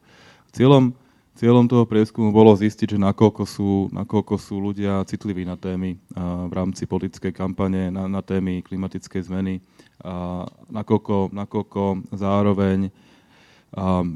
Cieľom, 0.56 0.96
cieľom 1.36 1.68
toho 1.68 1.84
prieskumu 1.84 2.32
bolo 2.32 2.56
zistiť, 2.56 2.96
že 2.96 2.98
nakoľko 2.98 3.44
sú, 3.44 3.92
nakoľko 3.92 4.40
sú 4.40 4.56
ľudia 4.56 5.04
citliví 5.04 5.44
na 5.44 5.60
témy 5.60 6.00
v 6.48 6.52
rámci 6.56 6.88
politickej 6.88 7.36
kampane, 7.36 7.92
na, 7.92 8.08
na 8.08 8.24
témy 8.24 8.64
klimatickej 8.64 9.28
zmeny, 9.28 9.60
a 10.00 10.48
nakoľko, 10.72 11.36
nakoľko 11.36 12.16
zároveň 12.16 12.88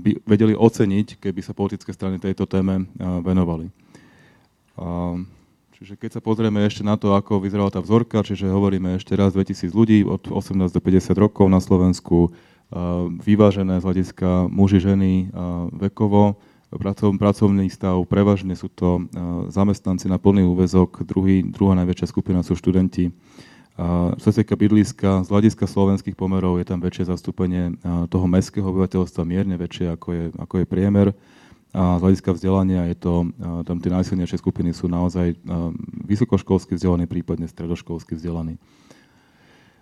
by 0.00 0.11
vedeli 0.25 0.57
oceniť, 0.57 1.21
keby 1.21 1.41
sa 1.45 1.52
politické 1.52 1.93
strany 1.93 2.17
tejto 2.17 2.49
téme 2.49 2.88
venovali. 3.21 3.69
Čiže 5.82 5.98
keď 5.98 6.10
sa 6.14 6.22
pozrieme 6.22 6.62
ešte 6.62 6.86
na 6.86 6.94
to, 6.94 7.10
ako 7.10 7.42
vyzerala 7.42 7.66
tá 7.66 7.82
vzorka, 7.82 8.22
čiže 8.22 8.46
hovoríme 8.46 9.02
ešte 9.02 9.18
raz 9.18 9.34
2000 9.34 9.74
ľudí 9.74 10.06
od 10.06 10.30
18 10.30 10.70
do 10.70 10.78
50 10.78 11.10
rokov 11.18 11.50
na 11.50 11.58
Slovensku, 11.58 12.30
vyvážené 13.18 13.82
z 13.82 13.86
hľadiska 13.90 14.46
muži, 14.46 14.78
ženy 14.78 15.34
vekovo, 15.74 16.38
pracovný 17.18 17.66
stav, 17.66 17.98
prevažne 18.06 18.54
sú 18.54 18.70
to 18.70 19.10
zamestnanci 19.50 20.06
na 20.06 20.22
plný 20.22 20.46
úvezok, 20.46 21.02
druhý, 21.02 21.42
druhá 21.42 21.74
najväčšia 21.74 22.06
skupina 22.06 22.46
sú 22.46 22.54
študenti. 22.54 23.10
Čo 24.22 24.22
sa 24.22 24.38
týka 24.38 24.54
bydliska, 24.54 25.26
z 25.26 25.28
hľadiska 25.34 25.66
slovenských 25.66 26.14
pomerov 26.14 26.62
je 26.62 26.66
tam 26.70 26.78
väčšie 26.78 27.10
zastúpenie 27.10 27.74
toho 28.06 28.30
mestského 28.30 28.70
obyvateľstva, 28.70 29.26
mierne 29.26 29.58
väčšie 29.58 29.98
ako 29.98 30.08
je, 30.14 30.24
ako 30.38 30.54
je 30.62 30.66
priemer. 30.70 31.10
A 31.73 31.97
z 31.97 32.05
hľadiska 32.05 32.37
vzdelania 32.37 32.85
je 32.93 32.97
to, 33.00 33.14
tam 33.64 33.81
tie 33.81 33.88
najsilnejšie 33.88 34.37
skupiny 34.37 34.76
sú 34.76 34.93
naozaj 34.93 35.41
vysokoškolsky 36.05 36.76
vzdelaní, 36.76 37.09
prípadne 37.09 37.49
stredoškolsky 37.49 38.12
vzdelaní. 38.12 38.61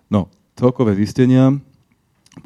No, 0.07 0.31
celkové 0.55 0.95
zistenia. 0.95 1.59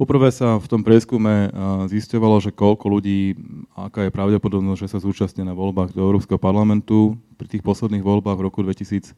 Poprvé 0.02 0.34
sa 0.34 0.58
v 0.58 0.66
tom 0.66 0.82
prieskume 0.82 1.54
zistovalo, 1.94 2.42
že 2.42 2.50
koľko 2.50 2.90
ľudí, 2.90 3.38
aká 3.78 4.10
je 4.10 4.16
pravdepodobnosť, 4.18 4.82
že 4.82 4.90
sa 4.90 4.98
zúčastnia 4.98 5.46
na 5.46 5.54
voľbách 5.54 5.94
do 5.94 6.02
Európskeho 6.02 6.42
parlamentu. 6.42 7.14
Pri 7.38 7.46
tých 7.46 7.62
posledných 7.62 8.02
voľbách 8.02 8.42
v 8.42 8.46
roku 8.50 8.66
2000, 8.66 9.14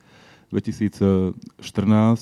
2014, 0.51 1.35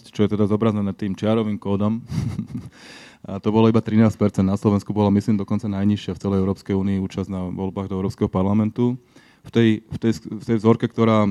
čo 0.09 0.19
je 0.25 0.29
teda 0.29 0.45
zobrazené 0.49 0.93
tým 0.93 1.13
čiarovým 1.13 1.57
kódom, 1.57 2.01
A 3.25 3.41
to 3.41 3.49
bolo 3.49 3.65
iba 3.65 3.81
13%. 3.81 4.13
Na 4.45 4.53
Slovensku 4.53 4.93
bola, 4.93 5.09
myslím, 5.09 5.41
dokonca 5.41 5.65
najnižšia 5.65 6.13
v 6.13 6.21
celej 6.21 6.41
Európskej 6.45 6.77
únii 6.77 7.01
účasť 7.01 7.29
na 7.33 7.49
voľbách 7.49 7.89
do 7.89 7.97
Európskeho 7.97 8.29
parlamentu. 8.29 9.01
V 9.45 9.51
tej, 9.53 9.69
v 9.85 9.97
tej, 10.01 10.11
v 10.25 10.45
tej 10.45 10.57
vzorke, 10.57 10.89
ktorá 10.89 11.29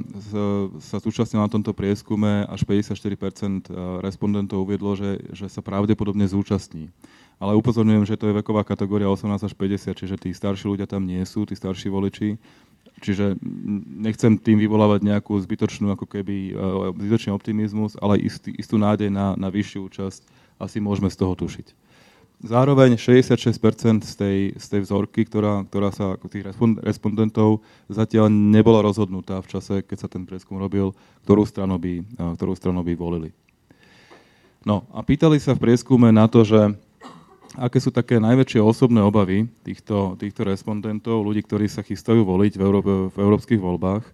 sa 0.78 1.02
zúčastnila 1.02 1.50
na 1.50 1.54
tomto 1.54 1.74
prieskume, 1.74 2.46
až 2.46 2.62
54% 2.62 2.94
eh, 2.94 3.74
respondentov 4.02 4.62
uviedlo, 4.62 4.94
že, 4.94 5.18
že 5.34 5.50
sa 5.50 5.62
pravdepodobne 5.62 6.26
zúčastní. 6.26 6.94
Ale 7.42 7.58
upozorňujem, 7.58 8.06
že 8.06 8.14
to 8.14 8.30
je 8.30 8.38
veková 8.38 8.62
kategória 8.62 9.10
18 9.10 9.50
až 9.50 9.54
50, 9.58 9.98
čiže 9.98 10.16
tí 10.18 10.30
starší 10.30 10.70
ľudia 10.70 10.86
tam 10.86 11.02
nie 11.02 11.22
sú, 11.26 11.42
tí 11.42 11.58
starší 11.58 11.90
voliči. 11.90 12.38
Čiže 13.02 13.34
nechcem 13.98 14.38
tým 14.38 14.62
vyvolávať 14.62 15.02
nejakú 15.02 15.34
zbytočnú, 15.34 15.90
ako 15.98 16.06
keby, 16.06 16.54
eh, 16.54 16.94
zbytočný 16.94 17.34
optimizmus, 17.34 17.98
ale 17.98 18.22
istý, 18.22 18.54
istú 18.54 18.78
nádej 18.78 19.10
na, 19.10 19.34
na 19.34 19.50
vyššiu 19.50 19.90
účasť 19.90 20.43
asi 20.58 20.78
môžeme 20.78 21.10
z 21.10 21.16
toho 21.18 21.34
tušiť. 21.34 21.84
Zároveň 22.44 23.00
66% 23.00 24.04
z 24.04 24.14
tej, 24.20 24.38
z 24.52 24.66
tej 24.68 24.80
vzorky, 24.84 25.24
ktorá, 25.24 25.64
ktorá 25.64 25.88
sa 25.94 26.20
tých 26.28 26.44
respondentov 26.84 27.64
zatiaľ 27.88 28.28
nebola 28.28 28.84
rozhodnutá 28.84 29.40
v 29.40 29.48
čase, 29.48 29.80
keď 29.80 29.96
sa 29.96 30.08
ten 30.12 30.28
prieskum 30.28 30.60
robil, 30.60 30.92
ktorú 31.24 31.48
stranu 31.48 31.80
by, 31.80 32.04
ktorú 32.36 32.52
stranu 32.52 32.84
by 32.84 32.92
volili. 32.98 33.30
No 34.64 34.84
a 34.92 35.00
pýtali 35.00 35.40
sa 35.40 35.56
v 35.56 35.70
prieskume 35.70 36.12
na 36.12 36.28
to, 36.28 36.44
že 36.44 36.74
aké 37.56 37.78
sú 37.78 37.94
také 37.94 38.18
najväčšie 38.18 38.60
osobné 38.60 39.00
obavy 39.00 39.46
týchto, 39.62 40.18
týchto 40.18 40.42
respondentov, 40.44 41.22
ľudí, 41.22 41.46
ktorí 41.46 41.70
sa 41.70 41.86
chystajú 41.86 42.26
voliť 42.26 42.52
v, 42.58 42.62
Euró- 42.64 43.08
v 43.08 43.16
európskych 43.16 43.60
voľbách. 43.62 44.04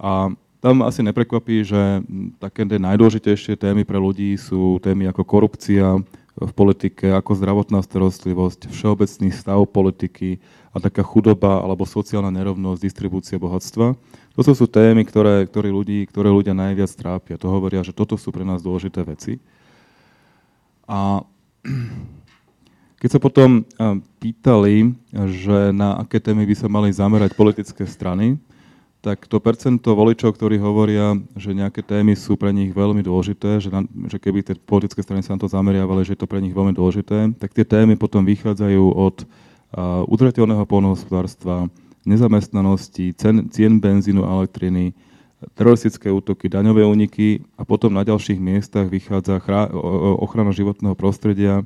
A 0.00 0.32
tam 0.60 0.84
asi 0.84 1.00
neprekvapí, 1.00 1.64
že 1.64 2.04
také 2.36 2.68
najdôležitejšie 2.68 3.56
témy 3.56 3.88
pre 3.88 3.96
ľudí 3.96 4.36
sú 4.36 4.76
témy 4.80 5.08
ako 5.08 5.22
korupcia, 5.24 5.98
v 6.40 6.52
politike, 6.56 7.12
ako 7.12 7.36
zdravotná 7.36 7.84
starostlivosť, 7.84 8.72
všeobecný 8.72 9.28
stav 9.28 9.60
politiky 9.68 10.40
a 10.72 10.80
taká 10.80 11.04
chudoba 11.04 11.60
alebo 11.60 11.84
sociálna 11.84 12.32
nerovnosť, 12.32 12.80
distribúcia 12.80 13.36
bohatstva. 13.36 13.92
To 14.40 14.56
sú 14.56 14.64
témy, 14.64 15.04
ktoré, 15.04 15.44
ktoré, 15.44 15.68
ľudí, 15.68 16.08
ktoré 16.08 16.32
ľudia 16.32 16.56
najviac 16.56 16.88
trápia. 16.96 17.36
To 17.36 17.52
hovoria, 17.52 17.84
že 17.84 17.92
toto 17.92 18.16
sú 18.16 18.32
pre 18.32 18.46
nás 18.46 18.64
dôležité 18.64 19.04
veci. 19.04 19.36
A 20.88 21.20
keď 22.96 23.08
sa 23.10 23.20
potom 23.20 23.68
pýtali, 24.16 24.96
že 25.12 25.76
na 25.76 26.00
aké 26.00 26.24
témy 26.24 26.48
by 26.48 26.54
sa 26.56 26.72
mali 26.72 26.88
zamerať 26.88 27.36
politické 27.36 27.84
strany, 27.84 28.40
tak 29.00 29.24
to 29.24 29.40
percento 29.40 29.96
voličov, 29.96 30.36
ktorí 30.36 30.60
hovoria, 30.60 31.16
že 31.32 31.56
nejaké 31.56 31.80
témy 31.80 32.12
sú 32.12 32.36
pre 32.36 32.52
nich 32.52 32.68
veľmi 32.76 33.00
dôležité, 33.00 33.56
že, 33.56 33.72
na, 33.72 33.88
že 33.88 34.20
keby 34.20 34.44
tie 34.44 34.54
politické 34.60 35.00
strany 35.00 35.24
sa 35.24 35.36
na 35.36 35.40
to 35.40 35.48
zameriavali, 35.48 36.04
že 36.04 36.12
je 36.12 36.20
to 36.20 36.28
pre 36.28 36.44
nich 36.44 36.52
veľmi 36.52 36.76
dôležité, 36.76 37.32
tak 37.40 37.56
tie 37.56 37.64
témy 37.64 37.96
potom 37.96 38.28
vychádzajú 38.28 38.84
od 38.92 39.24
uh, 39.24 40.04
udržateľného 40.04 40.68
polnohospodárstva, 40.68 41.72
nezamestnanosti, 42.04 43.16
cen, 43.16 43.48
cien 43.48 43.80
benzínu 43.80 44.20
a 44.20 44.44
elektriny, 44.44 44.92
teroristické 45.56 46.12
útoky, 46.12 46.52
daňové 46.52 46.84
úniky 46.84 47.40
a 47.56 47.64
potom 47.64 47.96
na 47.96 48.04
ďalších 48.04 48.36
miestach 48.36 48.84
vychádza 48.92 49.40
chrá, 49.40 49.72
ochrana 50.20 50.52
životného 50.52 50.92
prostredia 50.92 51.64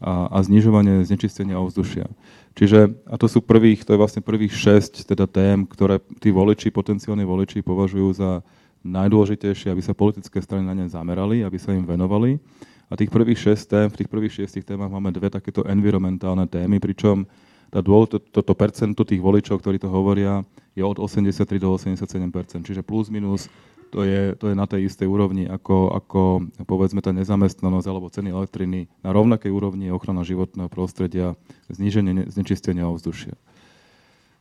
a, 0.00 0.28
a 0.28 0.38
znižovanie 0.44 1.04
znečistenia 1.08 1.56
ovzdušia. 1.56 2.08
Čiže, 2.56 2.96
a 3.04 3.14
to 3.20 3.28
sú 3.28 3.44
prvých, 3.44 3.84
to 3.84 3.96
je 3.96 4.00
vlastne 4.00 4.22
prvých 4.24 4.52
šesť 4.52 5.08
teda 5.08 5.28
tém, 5.28 5.68
ktoré 5.68 6.00
tí 6.20 6.32
voliči, 6.32 6.72
potenciálni 6.72 7.24
voliči 7.24 7.60
považujú 7.60 8.08
za 8.16 8.40
najdôležitejšie, 8.84 9.72
aby 9.72 9.82
sa 9.82 9.96
politické 9.96 10.40
strany 10.40 10.64
na 10.64 10.72
ne 10.72 10.86
zamerali, 10.88 11.44
aby 11.44 11.58
sa 11.60 11.74
im 11.76 11.84
venovali. 11.84 12.40
A 12.86 12.94
tých 12.94 13.10
prvých 13.10 13.40
šesť 13.40 13.64
tém, 13.66 13.86
v 13.90 13.98
tých 13.98 14.10
prvých 14.10 14.32
šiestich 14.40 14.64
témach 14.64 14.92
máme 14.92 15.10
dve 15.10 15.26
takéto 15.26 15.66
environmentálne 15.66 16.46
témy, 16.46 16.78
pričom 16.78 17.26
tá 17.66 17.82
dôl, 17.82 18.06
to, 18.06 18.22
toto 18.22 18.54
percento 18.54 19.02
tých 19.02 19.18
voličov, 19.18 19.58
ktorí 19.58 19.82
to 19.82 19.90
hovoria, 19.90 20.46
je 20.78 20.86
od 20.86 21.02
83 21.02 21.58
do 21.58 21.74
87% 21.74 22.62
čiže 22.62 22.86
plus 22.86 23.10
minus 23.10 23.50
to 23.90 24.02
je, 24.02 24.34
to 24.36 24.50
je 24.50 24.54
na 24.58 24.66
tej 24.66 24.90
istej 24.90 25.06
úrovni 25.06 25.46
ako, 25.46 25.94
ako 25.94 26.20
povedzme 26.66 27.00
tá 27.00 27.14
nezamestnanosť 27.14 27.86
alebo 27.86 28.12
ceny 28.12 28.28
elektriny. 28.34 28.90
Na 29.00 29.14
rovnakej 29.14 29.50
úrovni 29.50 29.88
je 29.88 29.96
ochrana 29.96 30.26
životného 30.26 30.68
prostredia, 30.68 31.38
zníženie 31.70 32.28
znečistenia 32.28 32.90
ovzdušia. 32.90 33.38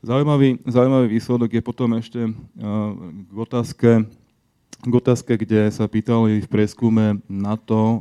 Zaujímavý, 0.06 0.62
zaujímavý 0.70 1.08
výsledok 1.18 1.50
je 1.58 1.64
potom 1.66 1.98
ešte 1.98 2.30
uh, 2.30 2.34
k 3.26 3.38
otázke, 3.42 3.90
k 4.86 4.94
otázke, 4.94 5.34
kde 5.34 5.74
sa 5.74 5.90
pýtali 5.90 6.46
v 6.46 6.52
prieskume 6.52 7.26
na 7.26 7.58
to, 7.58 7.82
uh, 7.82 8.00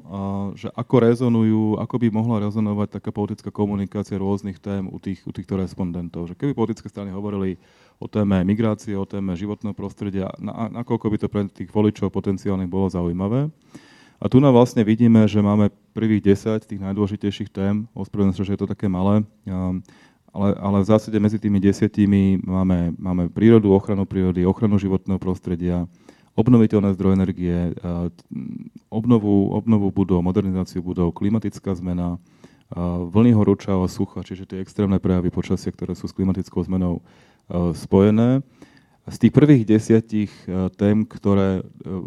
že 0.53 0.69
ako 0.77 0.95
rezonujú, 1.01 1.65
ako 1.81 1.97
by 1.97 2.09
mohla 2.13 2.45
rezonovať 2.45 3.01
taká 3.01 3.09
politická 3.09 3.49
komunikácia 3.49 4.21
rôznych 4.21 4.61
tém 4.61 4.85
u, 4.85 5.01
tých, 5.01 5.25
u 5.25 5.33
týchto 5.33 5.57
respondentov. 5.57 6.29
Že 6.29 6.37
keby 6.37 6.53
politické 6.53 6.93
strany 6.93 7.09
hovorili 7.09 7.57
o 7.99 8.07
téme 8.11 8.43
migrácie, 8.45 8.99
o 8.99 9.07
téme 9.07 9.37
životného 9.39 9.75
prostredia, 9.75 10.31
na, 10.39 10.71
nakoľko 10.83 11.07
by 11.11 11.17
to 11.19 11.27
pre 11.31 11.43
tých 11.49 11.71
voličov 11.71 12.11
potenciálnych 12.11 12.71
bolo 12.71 12.91
zaujímavé. 12.91 13.49
A 14.23 14.31
tu 14.31 14.41
nám 14.41 14.57
vlastne 14.57 14.87
vidíme, 14.87 15.27
že 15.29 15.45
máme 15.45 15.69
prvých 15.93 16.35
10 16.35 16.65
tých 16.65 16.81
najdôležitejších 16.81 17.51
tém, 17.51 17.91
ospravedlňujem 17.93 18.37
sa, 18.39 18.47
že 18.47 18.53
je 18.57 18.61
to 18.63 18.71
také 18.71 18.87
malé, 18.89 19.27
ale, 20.35 20.51
ale 20.59 20.79
v 20.83 20.91
zásade 20.91 21.19
medzi 21.21 21.39
tými 21.39 21.63
desiatimi 21.63 22.43
máme, 22.43 22.95
máme 22.99 23.31
prírodu, 23.31 23.71
ochranu 23.71 24.09
prírody, 24.09 24.43
ochranu 24.43 24.81
životného 24.81 25.21
prostredia, 25.23 25.87
obnoviteľné 26.35 26.99
zdroje 26.99 27.15
energie, 27.15 27.57
obnovu, 28.91 29.55
obnovu 29.55 29.95
budov, 29.95 30.27
modernizáciu 30.27 30.83
budov, 30.83 31.15
klimatická 31.15 31.71
zmena, 31.79 32.19
vlny 33.13 33.37
horúča 33.39 33.79
sucha, 33.87 34.27
čiže 34.27 34.51
tie 34.51 34.59
extrémne 34.59 34.99
prejavy 34.99 35.31
počasia, 35.31 35.71
ktoré 35.71 35.95
sú 35.95 36.11
s 36.11 36.17
klimatickou 36.17 36.59
zmenou 36.67 37.05
spojené. 37.51 38.43
Z 39.05 39.21
tých 39.21 39.37
prvých 39.37 39.69
desiatich 39.69 40.33
e, 40.49 40.73
tém, 40.81 41.05
ktoré 41.05 41.61
e, 41.61 41.63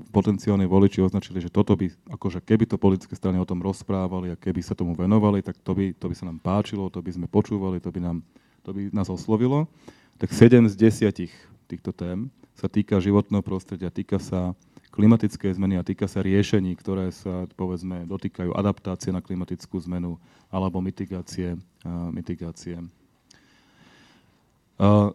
potenciálne 0.09 0.65
voliči 0.65 0.97
označili, 0.97 1.37
že 1.37 1.53
toto 1.53 1.77
by, 1.77 1.93
akože 2.09 2.41
keby 2.41 2.65
to 2.65 2.81
politické 2.81 3.13
strany 3.13 3.37
o 3.37 3.45
tom 3.45 3.61
rozprávali 3.61 4.33
a 4.33 4.39
keby 4.39 4.65
sa 4.65 4.73
tomu 4.73 4.97
venovali, 4.97 5.45
tak 5.45 5.61
to 5.61 5.77
by, 5.77 5.93
to 5.93 6.09
by 6.09 6.15
sa 6.17 6.25
nám 6.25 6.41
páčilo, 6.41 6.89
to 6.89 6.97
by 7.05 7.13
sme 7.13 7.29
počúvali, 7.29 7.77
to 7.77 7.93
by, 7.93 8.01
nám, 8.01 8.25
to 8.65 8.73
by 8.73 8.89
nás 8.89 9.13
oslovilo, 9.13 9.69
tak 10.17 10.33
7 10.33 10.65
z 10.65 10.73
desiatich 10.73 11.33
týchto 11.69 11.93
tém 11.93 12.33
sa 12.57 12.65
týka 12.65 12.97
životného 12.97 13.45
prostredia, 13.45 13.93
týka 13.93 14.17
sa 14.17 14.57
klimatické 14.89 15.53
zmeny 15.53 15.77
a 15.77 15.85
týka 15.85 16.09
sa 16.09 16.25
riešení, 16.25 16.73
ktoré 16.73 17.13
sa, 17.13 17.45
povedzme, 17.53 18.09
dotýkajú 18.09 18.57
adaptácie 18.57 19.13
na 19.13 19.21
klimatickú 19.21 19.77
zmenu 19.85 20.17
alebo 20.49 20.81
mitigácie, 20.81 21.61
mitigácie 22.09 22.81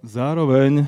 Zároveň 0.03 0.83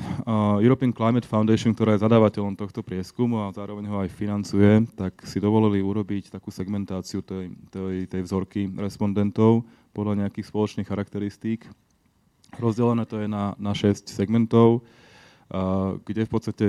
European 0.59 0.91
Climate 0.91 1.23
Foundation, 1.23 1.71
ktorá 1.71 1.95
je 1.95 2.03
zadávateľom 2.03 2.59
tohto 2.59 2.83
prieskumu 2.83 3.47
a 3.47 3.55
zároveň 3.55 3.87
ho 3.87 4.03
aj 4.03 4.11
financuje, 4.11 4.83
tak 4.99 5.15
si 5.23 5.39
dovolili 5.39 5.79
urobiť 5.79 6.27
takú 6.27 6.51
segmentáciu 6.51 7.23
tej, 7.23 7.55
tej, 7.71 8.03
tej 8.11 8.21
vzorky 8.27 8.67
respondentov 8.75 9.63
podľa 9.95 10.27
nejakých 10.27 10.51
spoločných 10.51 10.87
charakteristík. 10.91 11.63
Rozdelené 12.59 13.07
to 13.07 13.23
je 13.23 13.31
na, 13.31 13.55
na 13.55 13.71
6 13.71 14.11
segmentov, 14.11 14.83
kde 16.03 16.27
v 16.27 16.31
podstate 16.31 16.67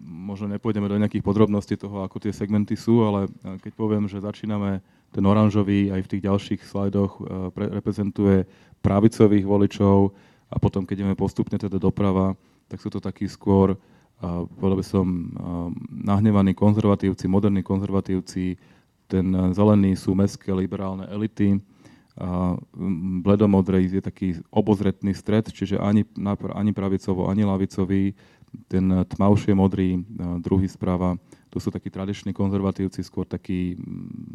možno 0.00 0.48
nepôjdeme 0.48 0.88
do 0.88 0.96
nejakých 0.96 1.28
podrobností 1.28 1.76
toho, 1.76 2.08
ako 2.08 2.24
tie 2.24 2.32
segmenty 2.32 2.72
sú, 2.72 3.04
ale 3.04 3.28
keď 3.60 3.72
poviem, 3.76 4.08
že 4.08 4.24
začíname 4.24 4.80
ten 5.12 5.24
oranžový 5.28 5.92
aj 5.92 6.08
v 6.08 6.10
tých 6.16 6.24
ďalších 6.24 6.60
slajdoch 6.64 7.20
reprezentuje 7.52 8.48
pravicových 8.80 9.44
voličov, 9.44 10.16
a 10.52 10.56
potom, 10.60 10.84
keď 10.84 11.02
ideme 11.02 11.16
postupne 11.16 11.56
teda 11.56 11.80
doprava, 11.80 12.36
tak 12.68 12.84
sú 12.84 12.92
to 12.92 13.00
takí 13.00 13.24
skôr, 13.24 13.72
uh, 13.72 14.44
povedal 14.60 14.78
by 14.78 14.86
som, 14.86 15.06
uh, 15.08 15.24
nahnevaní 15.88 16.52
konzervatívci, 16.52 17.24
moderní 17.24 17.64
konzervatívci, 17.64 18.60
ten 19.08 19.28
zelený 19.52 19.96
sú 19.96 20.16
mestské 20.16 20.52
liberálne 20.56 21.04
elity, 21.08 21.60
a 22.12 22.60
bledomodrej 23.24 23.88
je 23.88 24.02
taký 24.04 24.28
obozretný 24.52 25.16
stred, 25.16 25.48
čiže 25.48 25.80
ani, 25.80 26.04
ani 26.52 26.76
pravicovo, 26.76 27.24
ani 27.32 27.40
lavicový, 27.48 28.12
ten 28.68 28.84
tmavšie 29.08 29.52
modrý, 29.56 30.04
druhý 30.40 30.68
správa, 30.68 31.16
to 31.52 31.60
sú 31.60 31.68
takí 31.68 31.92
tradiční 31.92 32.32
konzervatívci, 32.32 33.04
skôr 33.04 33.28
taký, 33.28 33.76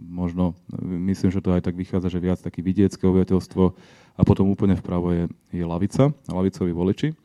možno, 0.05 0.53
myslím, 0.85 1.33
že 1.33 1.41
to 1.41 1.53
aj 1.53 1.65
tak 1.65 1.73
vychádza, 1.73 2.13
že 2.13 2.21
viac 2.21 2.37
taký 2.37 2.61
vidiecké 2.61 3.01
obyvateľstvo 3.01 3.63
a 4.17 4.21
potom 4.21 4.53
úplne 4.53 4.77
vpravo 4.77 5.13
je, 5.13 5.25
je 5.49 5.65
lavica, 5.65 6.13
lavicoví 6.29 6.69
voliči. 6.73 7.17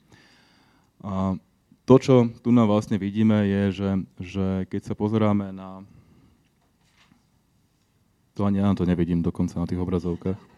A 1.04 1.36
to, 1.84 1.94
čo 1.98 2.14
tu 2.40 2.54
nám 2.54 2.72
vlastne 2.72 2.96
vidíme, 2.96 3.44
je, 3.44 3.62
že, 3.72 3.90
že 4.20 4.46
keď 4.70 4.92
sa 4.92 4.94
pozeráme 4.96 5.52
na... 5.52 5.84
To 8.32 8.48
ani 8.48 8.64
ja 8.64 8.72
to 8.72 8.88
nevidím 8.88 9.20
dokonca 9.20 9.60
na 9.60 9.68
tých 9.68 9.82
obrazovkách. 9.82 10.51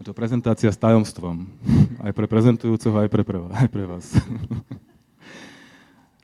Je 0.00 0.08
to 0.08 0.16
prezentácia 0.16 0.72
s 0.72 0.80
tajomstvom. 0.80 1.44
Aj 2.04 2.12
pre 2.16 2.24
prezentujúceho, 2.24 2.96
aj 3.04 3.12
pre, 3.12 3.20
aj 3.52 3.68
pre 3.68 3.84
vás. 3.84 4.08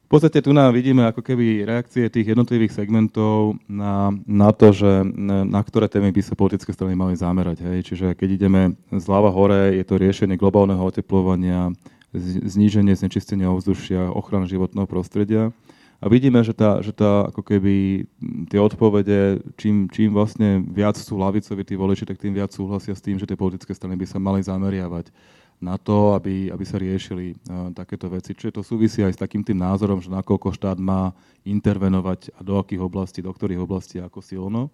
V 0.06 0.14
podstate 0.14 0.38
tu 0.38 0.54
nám 0.54 0.70
vidíme 0.70 1.02
ako 1.02 1.18
keby 1.18 1.66
reakcie 1.66 2.06
tých 2.06 2.30
jednotlivých 2.30 2.70
segmentov 2.78 3.58
na, 3.66 4.14
na 4.22 4.54
to, 4.54 4.70
že 4.70 5.02
na 5.26 5.58
ktoré 5.58 5.90
témy 5.90 6.14
by 6.14 6.22
sa 6.22 6.38
politické 6.38 6.70
strany 6.70 6.94
mali 6.94 7.18
zamerať. 7.18 7.66
Hej. 7.66 7.90
Čiže 7.90 8.06
keď 8.14 8.28
ideme 8.38 8.78
zľava 8.94 9.34
hore, 9.34 9.74
je 9.74 9.82
to 9.82 9.98
riešenie 9.98 10.38
globálneho 10.38 10.78
oteplovania, 10.78 11.74
zníženie 12.22 12.94
znečistenia 12.94 13.50
ovzdušia, 13.50 14.14
ochrana 14.14 14.46
životného 14.46 14.86
prostredia. 14.86 15.50
A 15.96 16.12
vidíme, 16.12 16.44
že 16.44 16.52
tá, 16.52 16.84
že 16.84 16.92
tá 16.92 17.32
ako 17.32 17.40
keby 17.40 18.04
tie 18.52 18.60
odpovede, 18.60 19.40
čím, 19.56 19.88
čím 19.88 20.12
vlastne 20.12 20.60
viac 20.60 21.00
sú 21.00 21.16
lavicoví 21.16 21.64
tí 21.64 21.72
voliči, 21.72 22.04
tak 22.04 22.20
tým 22.20 22.36
viac 22.36 22.52
súhlasia 22.52 22.92
s 22.92 23.00
tým, 23.00 23.16
že 23.16 23.24
tie 23.24 23.38
politické 23.38 23.72
strany 23.72 23.96
by 23.96 24.04
sa 24.04 24.20
mali 24.20 24.44
zameriavať 24.44 25.08
na 25.56 25.80
to, 25.80 26.12
aby, 26.12 26.52
aby 26.52 26.64
sa 26.68 26.76
riešili 26.76 27.32
uh, 27.32 27.72
takéto 27.72 28.12
veci. 28.12 28.36
Čiže 28.36 28.60
to 28.60 28.62
súvisí 28.62 29.00
aj 29.00 29.16
s 29.16 29.22
takým 29.24 29.40
tým 29.40 29.56
názorom, 29.56 30.04
že 30.04 30.12
nakoľko 30.12 30.52
štát 30.52 30.76
má 30.76 31.16
intervenovať 31.48 32.36
a 32.36 32.44
do 32.44 32.60
akých 32.60 32.84
oblastí, 32.84 33.24
do 33.24 33.32
ktorých 33.32 33.64
oblastí 33.64 33.96
ako 33.96 34.20
silno. 34.20 34.68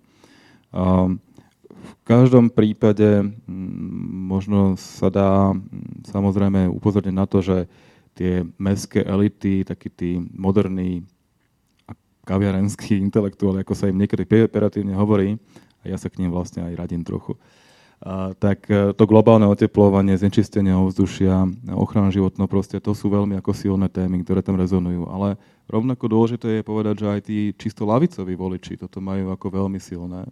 Uh, 0.74 1.14
v 1.72 1.94
každom 2.02 2.50
prípade 2.50 3.22
m, 3.22 3.30
možno 4.26 4.74
sa 4.74 5.06
dá 5.06 5.54
m, 5.54 5.62
samozrejme 6.02 6.66
upozorniť 6.66 7.14
na 7.14 7.30
to, 7.30 7.46
že 7.46 7.70
tie 8.14 8.44
mestské 8.60 9.02
elity, 9.04 9.64
takí 9.64 9.88
tí 9.88 10.10
moderní 10.32 11.04
a 11.88 11.96
kaviarenskí 12.28 12.98
intelektuáli, 13.08 13.64
ako 13.64 13.74
sa 13.74 13.88
im 13.88 14.00
niekedy 14.00 14.24
operatívne 14.44 14.96
hovorí, 14.96 15.36
a 15.82 15.90
ja 15.90 15.98
sa 15.98 16.06
k 16.06 16.22
ním 16.22 16.30
vlastne 16.30 16.62
aj 16.62 16.78
radím 16.78 17.02
trochu, 17.02 17.34
tak 18.42 18.66
e, 18.66 18.90
to 18.98 19.04
globálne 19.06 19.46
oteplovanie, 19.46 20.18
znečistenie 20.18 20.74
ovzdušia, 20.74 21.46
ochrana 21.70 22.10
životného 22.10 22.50
prostredia, 22.50 22.82
to 22.82 22.98
sú 22.98 23.06
veľmi 23.06 23.38
ako 23.38 23.54
silné 23.54 23.86
témy, 23.86 24.26
ktoré 24.26 24.42
tam 24.42 24.58
rezonujú. 24.58 25.06
Ale 25.06 25.38
rovnako 25.70 26.10
dôležité 26.10 26.60
je 26.60 26.66
povedať, 26.66 26.94
že 26.98 27.06
aj 27.06 27.20
tí 27.22 27.38
čisto 27.54 27.86
lavicoví 27.86 28.34
voliči 28.34 28.74
toto 28.74 28.98
majú 28.98 29.30
ako 29.30 29.46
veľmi 29.54 29.78
silné. 29.78 30.26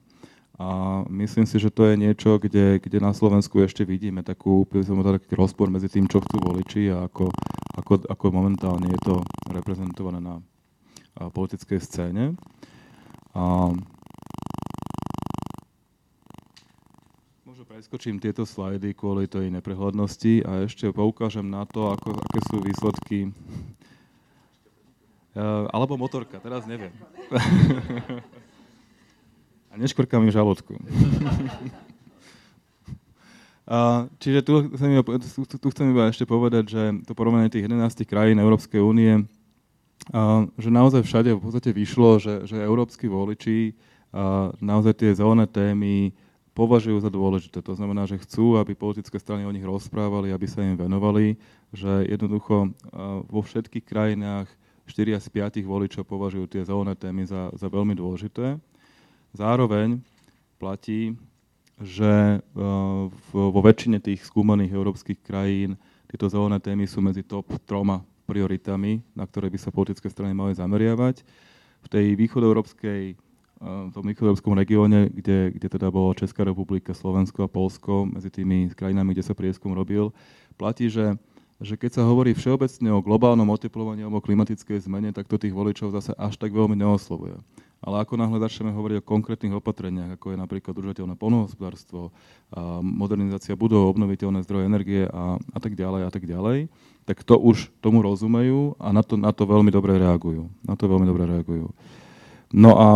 A 0.61 1.01
myslím 1.09 1.47
si, 1.47 1.57
že 1.57 1.73
to 1.73 1.88
je 1.88 1.95
niečo, 1.97 2.37
kde, 2.37 2.83
kde 2.83 2.99
na 3.01 3.14
Slovensku 3.14 3.62
ešte 3.64 3.87
vidíme 3.87 4.21
takú, 4.21 4.66
taký 4.69 5.33
rozpor 5.38 5.71
medzi 5.73 5.88
tým, 5.88 6.11
čo 6.11 6.21
chcú 6.21 6.37
voliči 6.43 6.90
a 6.93 7.07
ako 7.09 7.31
ako, 7.76 8.02
ako 8.06 8.26
momentálne 8.35 8.90
je 8.90 9.00
to 9.02 9.14
reprezentované 9.50 10.18
na 10.18 10.42
politickej 11.14 11.78
scéne. 11.83 12.35
A 13.35 13.70
možno 17.46 17.62
preskočím 17.66 18.18
tieto 18.18 18.42
slajdy 18.42 18.94
kvôli 18.94 19.30
tej 19.30 19.50
neprehľadnosti 19.54 20.46
a 20.46 20.66
ešte 20.66 20.90
poukážem 20.90 21.46
na 21.46 21.66
to, 21.66 21.94
ako, 21.94 22.16
aké 22.16 22.40
sú 22.50 22.56
výsledky. 22.62 23.18
Alebo 25.70 25.94
motorka, 25.94 26.42
teraz 26.42 26.66
neviem. 26.66 26.90
a 29.70 29.78
neškorkám 29.78 30.26
im 30.26 30.35
žalúdku. 30.35 30.74
čiže 34.18 34.40
tu 34.42 34.66
chcem, 34.74 34.98
iba, 34.98 35.02
tu 35.46 35.68
chcem 35.70 35.87
iba 35.94 36.11
ešte 36.11 36.26
povedať, 36.26 36.64
že 36.66 36.83
to 37.06 37.14
porovnanie 37.14 37.46
tých 37.46 37.70
11 37.70 38.02
krajín 38.02 38.42
Európskej 38.42 38.83
únie, 38.83 39.30
že 40.59 40.70
naozaj 40.72 41.06
všade 41.06 41.30
v 41.38 41.42
podstate 41.42 41.70
vyšlo, 41.70 42.18
že, 42.18 42.35
že 42.50 42.59
európsky 42.59 43.06
voliči 43.06 43.78
naozaj 44.59 44.98
tie 44.98 45.11
zelené 45.14 45.46
témy 45.46 46.11
považujú 46.50 46.98
za 46.98 47.11
dôležité. 47.14 47.62
To 47.62 47.78
znamená, 47.78 48.11
že 48.11 48.18
chcú, 48.18 48.59
aby 48.59 48.74
politické 48.74 49.22
strany 49.22 49.46
o 49.46 49.54
nich 49.54 49.62
rozprávali, 49.62 50.35
aby 50.35 50.50
sa 50.50 50.66
im 50.66 50.74
venovali, 50.74 51.38
že 51.70 52.11
jednoducho 52.11 52.74
vo 53.30 53.40
všetkých 53.40 53.87
krajinách 53.87 54.50
4 54.90 55.22
z 55.22 55.28
5 55.30 55.62
voličov 55.62 56.02
považujú 56.02 56.50
tie 56.50 56.66
zelené 56.66 56.98
témy 56.98 57.22
za, 57.22 57.54
za 57.54 57.70
veľmi 57.70 57.94
dôležité. 57.94 58.59
Zároveň 59.30 60.02
platí, 60.59 61.14
že 61.81 62.38
eh, 62.38 62.62
vo 63.33 63.61
väčšine 63.64 63.99
tých 64.05 64.21
skúmaných 64.29 64.77
európskych 64.77 65.25
krajín 65.25 65.81
tieto 66.12 66.29
zelené 66.29 66.61
témy 66.61 66.85
sú 66.85 67.01
medzi 67.01 67.25
top 67.25 67.49
troma 67.64 68.05
prioritami, 68.29 69.03
na 69.16 69.25
ktoré 69.25 69.49
by 69.51 69.59
sa 69.59 69.75
politické 69.75 70.07
strany 70.12 70.37
mali 70.37 70.55
zameriavať. 70.55 71.25
V 71.81 71.88
tej 71.88 72.07
východoeurópskej 72.21 73.03
eh, 73.12 73.19
v 73.64 73.93
tom 73.97 74.05
východoeurópskom 74.05 74.53
regióne, 74.53 75.09
kde, 75.09 75.57
kde 75.57 75.69
teda 75.73 75.88
bolo 75.88 76.12
Česká 76.12 76.45
republika, 76.45 76.93
Slovensko 76.93 77.49
a 77.49 77.53
Polsko, 77.53 78.05
medzi 78.05 78.29
tými 78.29 78.69
krajinami, 78.77 79.16
kde 79.16 79.25
sa 79.25 79.33
prieskum 79.33 79.73
robil, 79.73 80.12
platí, 80.61 80.93
že, 80.93 81.16
že 81.64 81.81
keď 81.81 81.97
sa 81.97 82.03
hovorí 82.05 82.37
všeobecne 82.37 82.93
o 82.93 83.01
globálnom 83.01 83.49
oteplovaní 83.49 84.05
alebo 84.05 84.21
klimatickej 84.21 84.85
zmene, 84.85 85.16
tak 85.16 85.33
to 85.33 85.40
tých 85.40 85.57
voličov 85.57 85.97
zase 85.97 86.12
až 86.21 86.37
tak 86.37 86.53
veľmi 86.53 86.77
neoslovuje. 86.77 87.40
Ale 87.81 88.05
ako 88.05 88.21
náhle 88.21 88.37
začneme 88.45 88.77
hovoriť 88.77 89.01
o 89.01 89.09
konkrétnych 89.09 89.57
opatreniach, 89.57 90.21
ako 90.21 90.37
je 90.37 90.37
napríklad 90.37 90.77
udržateľné 90.77 91.16
polnohospodárstvo, 91.16 92.12
modernizácia 92.85 93.57
budov, 93.57 93.88
obnoviteľné 93.97 94.45
zdroje 94.45 94.69
energie 94.69 95.03
a, 95.09 95.40
a 95.40 95.59
tak 95.64 95.81
ďalej 95.81 96.03
a 96.05 96.11
tak 96.12 96.29
ďalej, 96.29 96.69
tak 97.09 97.25
to 97.25 97.40
už 97.40 97.73
tomu 97.81 98.05
rozumejú 98.05 98.77
a 98.77 98.93
na 98.93 99.01
to, 99.01 99.16
na 99.16 99.33
to 99.33 99.49
veľmi 99.49 99.73
dobre 99.73 99.97
reagujú. 99.97 100.53
Na 100.61 100.77
to 100.77 100.93
veľmi 100.93 101.09
dobre 101.09 101.25
reagujú. 101.25 101.73
No 102.53 102.77
a 102.77 102.88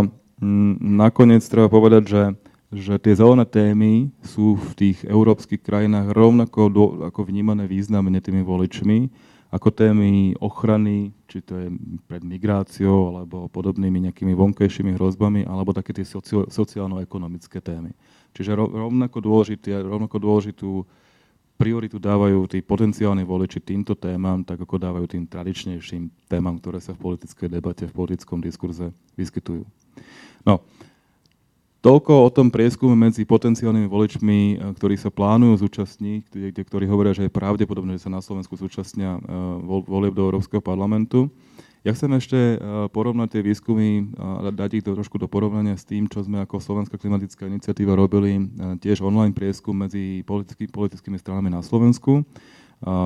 m, 0.45 0.77
nakoniec 1.01 1.41
treba 1.49 1.73
povedať, 1.73 2.03
že, 2.05 2.23
že 2.69 2.95
tie 3.01 3.17
zelené 3.17 3.49
témy 3.49 4.13
sú 4.21 4.61
v 4.61 4.71
tých 4.77 4.99
európskych 5.09 5.65
krajinách 5.65 6.13
rovnako 6.13 6.61
do, 6.69 6.85
ako 7.09 7.25
vnímané 7.25 7.65
významne 7.65 8.21
tými 8.21 8.45
voličmi, 8.45 9.09
ako 9.55 9.71
témy 9.71 10.35
ochrany, 10.43 11.15
či 11.31 11.39
to 11.39 11.55
je 11.55 11.71
pred 12.11 12.27
migráciou 12.27 13.15
alebo 13.15 13.47
podobnými 13.47 14.11
nejakými 14.11 14.35
vonkajšími 14.35 14.99
hrozbami, 14.99 15.47
alebo 15.47 15.71
také 15.71 15.95
tie 15.95 16.03
socio- 16.03 16.51
sociálno-ekonomické 16.51 17.63
témy. 17.63 17.95
Čiže 18.35 18.59
rovnako, 18.59 19.23
dôležitý, 19.23 19.79
rovnako 19.79 20.19
dôležitú 20.19 20.71
prioritu 21.55 22.03
dávajú 22.03 22.51
tí 22.51 22.59
potenciálni 22.67 23.23
voliči 23.23 23.63
týmto 23.63 23.95
témam, 23.95 24.43
tak 24.43 24.59
ako 24.59 24.75
dávajú 24.75 25.07
tým 25.07 25.25
tradičnejším 25.31 26.27
témam, 26.27 26.59
ktoré 26.59 26.83
sa 26.83 26.91
v 26.99 27.15
politickej 27.15 27.47
debate, 27.47 27.87
v 27.87 27.95
politickom 27.95 28.43
diskurze 28.43 28.91
vyskytujú. 29.15 29.63
No, 30.43 30.67
Toľko 31.85 32.25
o 32.25 32.33
tom 32.33 32.49
prieskume 32.49 32.97
medzi 32.97 33.29
potenciálnymi 33.29 33.93
voličmi, 33.93 34.39
e, 34.41 34.55
ktorí 34.73 34.97
sa 34.97 35.13
plánujú 35.13 35.69
zúčastniť, 35.69 36.33
ktorí 36.65 36.89
hovoria, 36.89 37.13
že 37.13 37.29
je 37.29 37.37
pravdepodobné, 37.37 38.01
že 38.01 38.09
sa 38.09 38.17
na 38.17 38.25
Slovensku 38.25 38.57
zúčastnia 38.57 39.21
e, 39.21 39.29
volieb 39.85 40.17
do 40.17 40.25
Európskeho 40.25 40.65
parlamentu. 40.65 41.29
Ja 41.85 41.93
chcem 41.93 42.09
ešte 42.17 42.57
e, 42.57 42.57
porovnať 42.89 43.37
tie 43.37 43.43
výskumy 43.45 44.17
a 44.17 44.49
dať 44.49 44.81
ich 44.81 44.85
do, 44.89 44.97
trošku 44.97 45.21
do 45.21 45.29
porovnania 45.29 45.77
s 45.77 45.85
tým, 45.85 46.09
čo 46.09 46.25
sme 46.25 46.41
ako 46.41 46.57
Slovenská 46.57 46.97
klimatická 46.97 47.45
iniciatíva 47.53 47.93
robili 47.93 48.41
tiež 48.81 49.05
online 49.05 49.37
prieskum 49.37 49.77
medzi 49.77 50.25
politický, 50.25 50.73
politickými 50.73 51.21
stranami 51.21 51.53
na 51.53 51.61
Slovensku. 51.61 52.25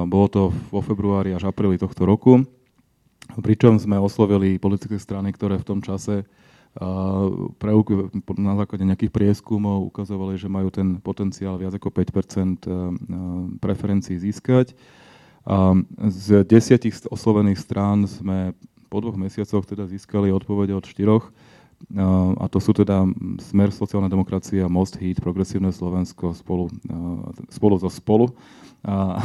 Bolo 0.06 0.26
to 0.30 0.54
vo 0.70 0.78
februári 0.86 1.34
až 1.34 1.50
apríli 1.50 1.82
tohto 1.82 2.06
roku, 2.06 2.46
pričom 3.42 3.74
sme 3.82 3.98
oslovili 3.98 4.62
politické 4.62 5.02
strany, 5.02 5.34
ktoré 5.34 5.58
v 5.58 5.66
tom 5.66 5.82
čase 5.82 6.22
na 8.38 8.54
základe 8.54 8.84
nejakých 8.86 9.10
prieskumov 9.10 9.88
ukazovali, 9.90 10.38
že 10.38 10.52
majú 10.52 10.68
ten 10.70 11.00
potenciál 11.02 11.58
viac 11.58 11.74
ako 11.74 11.90
5 11.90 12.04
eh, 12.04 12.52
preferencií 13.58 14.18
získať. 14.18 14.76
Z 16.12 16.44
desiatich 16.44 16.92
oslovených 17.08 17.56
strán 17.56 18.04
sme 18.04 18.52
po 18.92 19.00
dvoch 19.00 19.16
mesiacoch 19.16 19.64
teda 19.64 19.88
získali 19.88 20.28
odpovede 20.28 20.76
od 20.76 20.84
štyroch. 20.84 21.32
A 22.38 22.44
to 22.50 22.58
sú 22.58 22.76
teda 22.76 23.06
Smer, 23.38 23.72
sociálna 23.72 24.10
demokracia, 24.10 24.68
Most, 24.68 24.98
Hit, 25.00 25.22
Progresívne 25.22 25.72
Slovensko 25.72 26.34
spolu, 26.34 26.68
spolu 27.48 27.74
zo 27.80 27.88
spolu 27.88 28.28
a 28.84 29.18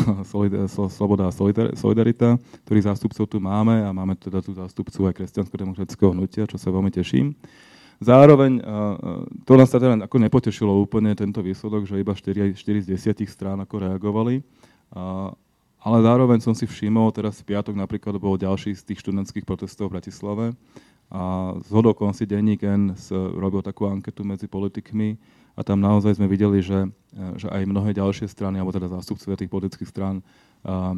Sloboda 0.89 1.27
a 1.29 1.35
Solidarita, 1.75 2.39
ktorých 2.65 2.87
zástupcov 2.87 3.25
tu 3.27 3.37
máme 3.37 3.83
a 3.83 3.89
máme 3.91 4.15
teda 4.15 4.39
tu 4.39 4.53
zástupcu 4.55 5.11
aj 5.11 5.13
kresťansko-demokratického 5.17 6.13
hnutia, 6.15 6.49
čo 6.49 6.55
sa 6.55 6.71
veľmi 6.73 6.89
teším. 6.93 7.35
Zároveň, 8.01 8.61
to 9.45 9.53
nás 9.53 9.69
teda 9.69 10.09
ako 10.09 10.17
nepotešilo 10.21 10.73
úplne 10.81 11.13
tento 11.13 11.43
výsledok, 11.43 11.85
že 11.85 12.01
iba 12.01 12.15
4, 12.15 12.57
4 12.57 12.85
z 12.85 12.87
10 12.95 13.27
strán 13.29 13.59
ako 13.61 13.75
reagovali, 13.81 14.41
ale 15.83 15.97
zároveň 15.99 16.39
som 16.39 16.55
si 16.55 16.63
všimol, 16.63 17.11
teraz 17.11 17.43
v 17.43 17.53
piatok 17.53 17.75
napríklad 17.75 18.15
bol 18.17 18.39
ďalší 18.39 18.71
z 18.77 18.87
tých 18.87 19.03
študentských 19.03 19.43
protestov 19.43 19.91
v 19.91 19.99
Bratislave 19.99 20.45
a 21.13 21.53
z 21.61 21.69
hodou 21.69 21.93
konci 21.93 22.25
denník 22.25 22.65
N 22.65 22.97
robil 23.37 23.61
takú 23.61 23.85
anketu 23.85 24.25
medzi 24.25 24.49
politikmi 24.49 25.13
a 25.53 25.61
tam 25.61 25.77
naozaj 25.77 26.17
sme 26.17 26.25
videli, 26.25 26.65
že, 26.65 26.89
že 27.37 27.45
aj 27.53 27.69
mnohé 27.69 27.93
ďalšie 27.93 28.25
strany, 28.25 28.57
alebo 28.57 28.73
teda 28.73 28.89
zástupcovia 28.89 29.37
tých 29.37 29.53
politických 29.53 29.89
strán 29.93 30.25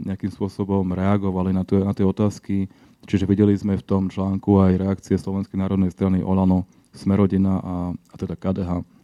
nejakým 0.08 0.32
spôsobom 0.32 0.88
reagovali 0.96 1.52
na, 1.52 1.68
tie, 1.68 1.84
na 1.84 1.92
tie 1.92 2.08
otázky. 2.08 2.72
Čiže 3.04 3.28
videli 3.28 3.52
sme 3.60 3.76
v 3.76 3.84
tom 3.84 4.08
článku 4.08 4.64
aj 4.64 4.80
reakcie 4.80 5.20
Slovenskej 5.20 5.60
národnej 5.60 5.92
strany 5.92 6.24
Olano, 6.24 6.64
Smerodina 6.96 7.60
a, 7.60 7.76
a 7.92 8.16
teda 8.16 8.40
KDH. 8.40 8.95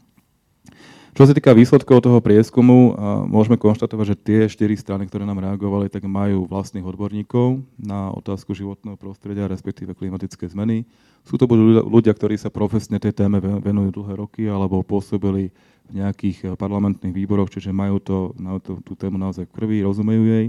Čo 1.11 1.27
sa 1.27 1.35
týka 1.35 1.51
výsledkov 1.51 2.07
toho 2.07 2.23
prieskumu, 2.23 2.95
môžeme 3.27 3.59
konštatovať, 3.59 4.15
že 4.15 4.21
tie 4.23 4.39
štyri 4.47 4.79
strany, 4.79 5.11
ktoré 5.11 5.27
nám 5.27 5.43
reagovali, 5.43 5.91
tak 5.91 6.07
majú 6.07 6.47
vlastných 6.47 6.87
odborníkov 6.87 7.59
na 7.75 8.15
otázku 8.15 8.55
životného 8.55 8.95
prostredia, 8.95 9.51
respektíve 9.51 9.91
klimatické 9.91 10.47
zmeny. 10.47 10.87
Sú 11.27 11.35
to 11.35 11.51
ľudia, 11.51 11.83
ľudia, 11.83 12.13
ktorí 12.15 12.39
sa 12.39 12.47
profesne 12.47 12.95
tej 12.95 13.11
téme 13.11 13.43
venujú 13.43 13.99
dlhé 13.99 14.13
roky 14.23 14.47
alebo 14.47 14.87
pôsobili 14.87 15.51
v 15.91 15.99
nejakých 15.99 16.37
eh, 16.47 16.49
parlamentných 16.55 17.11
výboroch, 17.11 17.51
čiže 17.51 17.75
majú, 17.75 17.99
to, 17.99 18.31
majú 18.39 18.57
to, 18.63 18.71
tú 18.79 18.95
tému 18.95 19.19
naozaj 19.19 19.51
v 19.51 19.53
krvi, 19.53 19.77
rozumejú 19.83 20.23
jej. 20.23 20.45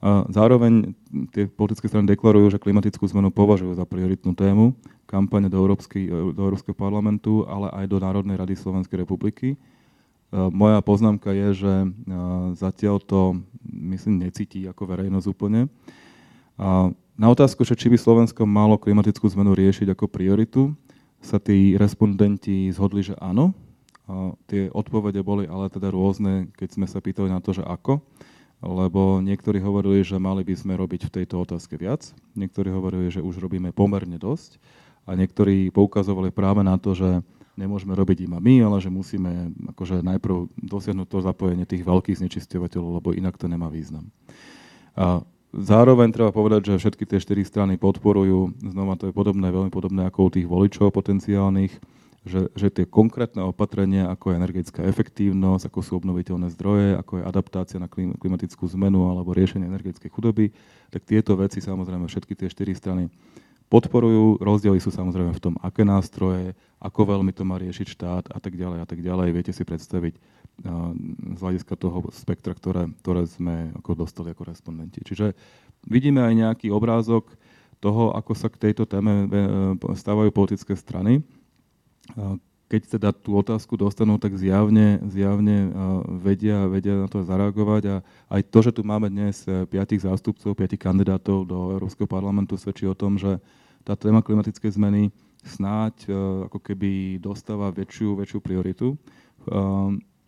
A 0.00 0.24
zároveň 0.32 0.96
tie 1.34 1.44
politické 1.50 1.90
strany 1.90 2.08
deklarujú, 2.14 2.56
že 2.56 2.62
klimatickú 2.62 3.04
zmenu 3.10 3.28
považujú 3.34 3.76
za 3.76 3.84
prioritnú 3.84 4.32
tému 4.32 4.72
kampane 5.04 5.50
do, 5.50 5.60
Európsky, 5.60 6.08
do 6.08 6.40
Európskeho 6.40 6.72
parlamentu, 6.72 7.44
ale 7.44 7.68
aj 7.74 7.84
do 7.90 7.98
Národnej 8.00 8.38
rady 8.38 8.56
Slovenskej 8.56 9.04
republiky. 9.04 9.60
Moja 10.30 10.78
poznámka 10.78 11.34
je, 11.34 11.48
že 11.66 11.74
zatiaľ 12.54 13.02
to, 13.02 13.42
myslím, 13.66 14.22
necíti 14.22 14.62
ako 14.70 14.86
verejnosť 14.86 15.26
úplne. 15.26 15.66
Na 17.18 17.26
otázku, 17.26 17.66
že 17.66 17.74
či 17.74 17.90
by 17.90 17.98
Slovensko 17.98 18.46
malo 18.46 18.78
klimatickú 18.78 19.26
zmenu 19.26 19.58
riešiť 19.58 19.90
ako 19.90 20.06
prioritu, 20.06 20.72
sa 21.20 21.36
tí 21.36 21.76
respondenti 21.76 22.72
zhodli, 22.72 23.04
že 23.04 23.18
áno. 23.20 23.52
A 24.08 24.32
tie 24.48 24.72
odpovede 24.72 25.20
boli 25.20 25.44
ale 25.44 25.68
teda 25.68 25.92
rôzne, 25.92 26.48
keď 26.56 26.68
sme 26.80 26.86
sa 26.88 27.02
pýtali 27.02 27.28
na 27.28 27.42
to, 27.42 27.52
že 27.52 27.66
ako. 27.66 28.00
Lebo 28.60 29.20
niektorí 29.24 29.60
hovorili, 29.60 30.04
že 30.04 30.20
mali 30.20 30.44
by 30.44 30.54
sme 30.56 30.76
robiť 30.76 31.08
v 31.08 31.14
tejto 31.20 31.44
otázke 31.44 31.76
viac. 31.80 32.12
Niektorí 32.36 32.68
hovorili, 32.72 33.08
že 33.08 33.24
už 33.24 33.40
robíme 33.40 33.72
pomerne 33.72 34.16
dosť. 34.16 34.60
A 35.08 35.16
niektorí 35.16 35.72
poukazovali 35.72 36.28
práve 36.28 36.60
na 36.60 36.76
to, 36.76 36.92
že 36.92 37.24
nemôžeme 37.60 37.92
robiť 37.92 38.24
iba 38.24 38.40
my, 38.40 38.64
ale 38.64 38.80
že 38.80 38.88
musíme 38.88 39.52
akože 39.76 40.00
najprv 40.00 40.48
dosiahnuť 40.56 41.06
to 41.06 41.18
zapojenie 41.20 41.68
tých 41.68 41.84
veľkých 41.84 42.16
znečisťovateľov, 42.24 43.04
lebo 43.04 43.08
inak 43.12 43.36
to 43.36 43.44
nemá 43.44 43.68
význam. 43.68 44.08
A 44.96 45.20
zároveň 45.52 46.08
treba 46.10 46.32
povedať, 46.32 46.72
že 46.72 46.80
všetky 46.80 47.04
tie 47.04 47.20
štyri 47.20 47.44
strany 47.44 47.76
podporujú, 47.76 48.56
znova 48.64 48.96
to 48.96 49.12
je 49.12 49.14
podobné, 49.14 49.52
veľmi 49.52 49.68
podobné 49.68 50.08
ako 50.08 50.26
u 50.26 50.30
tých 50.32 50.48
voličov 50.48 50.88
potenciálnych, 50.90 51.76
že, 52.20 52.52
že 52.52 52.68
tie 52.68 52.84
konkrétne 52.84 53.48
opatrenia, 53.48 54.12
ako 54.12 54.32
je 54.32 54.38
energetická 54.44 54.80
efektívnosť, 54.84 55.72
ako 55.72 55.80
sú 55.80 55.92
obnoviteľné 56.04 56.52
zdroje, 56.52 56.92
ako 57.00 57.12
je 57.20 57.24
adaptácia 57.24 57.78
na 57.80 57.88
klimatickú 57.92 58.68
zmenu 58.76 59.08
alebo 59.08 59.32
riešenie 59.32 59.64
energetickej 59.64 60.12
chudoby, 60.12 60.52
tak 60.92 61.08
tieto 61.08 61.32
veci 61.40 61.64
samozrejme 61.64 62.04
všetky 62.04 62.36
tie 62.36 62.48
štyri 62.52 62.76
strany 62.76 63.08
podporujú. 63.70 64.42
Rozdiely 64.42 64.82
sú 64.82 64.90
samozrejme 64.90 65.30
v 65.30 65.42
tom, 65.42 65.54
aké 65.62 65.86
nástroje, 65.86 66.58
ako 66.82 67.16
veľmi 67.16 67.30
to 67.30 67.46
má 67.46 67.56
riešiť 67.56 67.86
štát 67.86 68.24
a 68.34 68.38
tak 68.42 68.58
ďalej 68.58 68.78
a 68.82 68.86
tak 68.86 69.00
ďalej. 69.00 69.28
Viete 69.30 69.54
si 69.54 69.62
predstaviť 69.62 70.18
z 71.32 71.40
hľadiska 71.40 71.78
toho 71.78 72.04
spektra, 72.12 72.52
ktoré, 72.52 72.90
ktoré 73.00 73.24
sme 73.24 73.72
ako 73.78 74.04
dostali 74.04 74.34
ako 74.34 74.50
respondenti. 74.50 75.00
Čiže 75.00 75.32
vidíme 75.88 76.20
aj 76.20 76.34
nejaký 76.36 76.68
obrázok 76.68 77.32
toho, 77.80 78.12
ako 78.12 78.36
sa 78.36 78.52
k 78.52 78.68
tejto 78.68 78.84
téme 78.84 79.24
stávajú 79.96 80.28
politické 80.34 80.76
strany 80.76 81.24
keď 82.70 82.82
teda 82.86 83.10
tú 83.10 83.34
otázku 83.34 83.74
dostanú, 83.74 84.14
tak 84.22 84.38
zjavne, 84.38 85.02
zjavne 85.10 85.74
vedia, 86.22 86.70
vedia 86.70 87.02
na 87.02 87.10
to 87.10 87.26
zareagovať 87.26 87.82
a 87.90 87.96
aj 88.30 88.46
to, 88.46 88.58
že 88.62 88.70
tu 88.78 88.86
máme 88.86 89.10
dnes 89.10 89.42
e, 89.42 89.66
piatich 89.66 90.06
zástupcov, 90.06 90.54
piatich 90.54 90.78
kandidátov 90.78 91.50
do 91.50 91.74
Európskeho 91.74 92.06
parlamentu 92.06 92.54
svedčí 92.54 92.86
o 92.86 92.94
tom, 92.94 93.18
že 93.18 93.42
tá 93.82 93.98
téma 93.98 94.22
klimatickej 94.22 94.78
zmeny 94.78 95.10
snáď 95.42 95.98
e, 96.06 96.14
ako 96.46 96.62
keby 96.62 97.18
dostáva 97.18 97.74
väčšiu, 97.74 98.14
väčšiu 98.14 98.38
prioritu. 98.38 98.94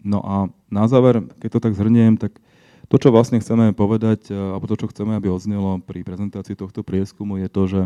No 0.02 0.18
a 0.24 0.50
na 0.66 0.85
záver, 0.90 1.22
keď 1.38 1.48
to 1.55 1.61
tak 1.62 1.78
zhrniem, 1.78 2.18
tak 2.18 2.42
to, 2.90 2.96
čo 2.98 3.14
vlastne 3.14 3.38
chceme 3.38 3.70
povedať, 3.70 4.35
alebo 4.35 4.66
to, 4.66 4.74
čo 4.74 4.90
chceme, 4.90 5.14
aby 5.14 5.31
odznelo 5.31 5.78
pri 5.85 6.02
prezentácii 6.02 6.59
tohto 6.59 6.83
prieskumu, 6.83 7.38
je 7.38 7.48
to, 7.52 7.62
že 7.70 7.81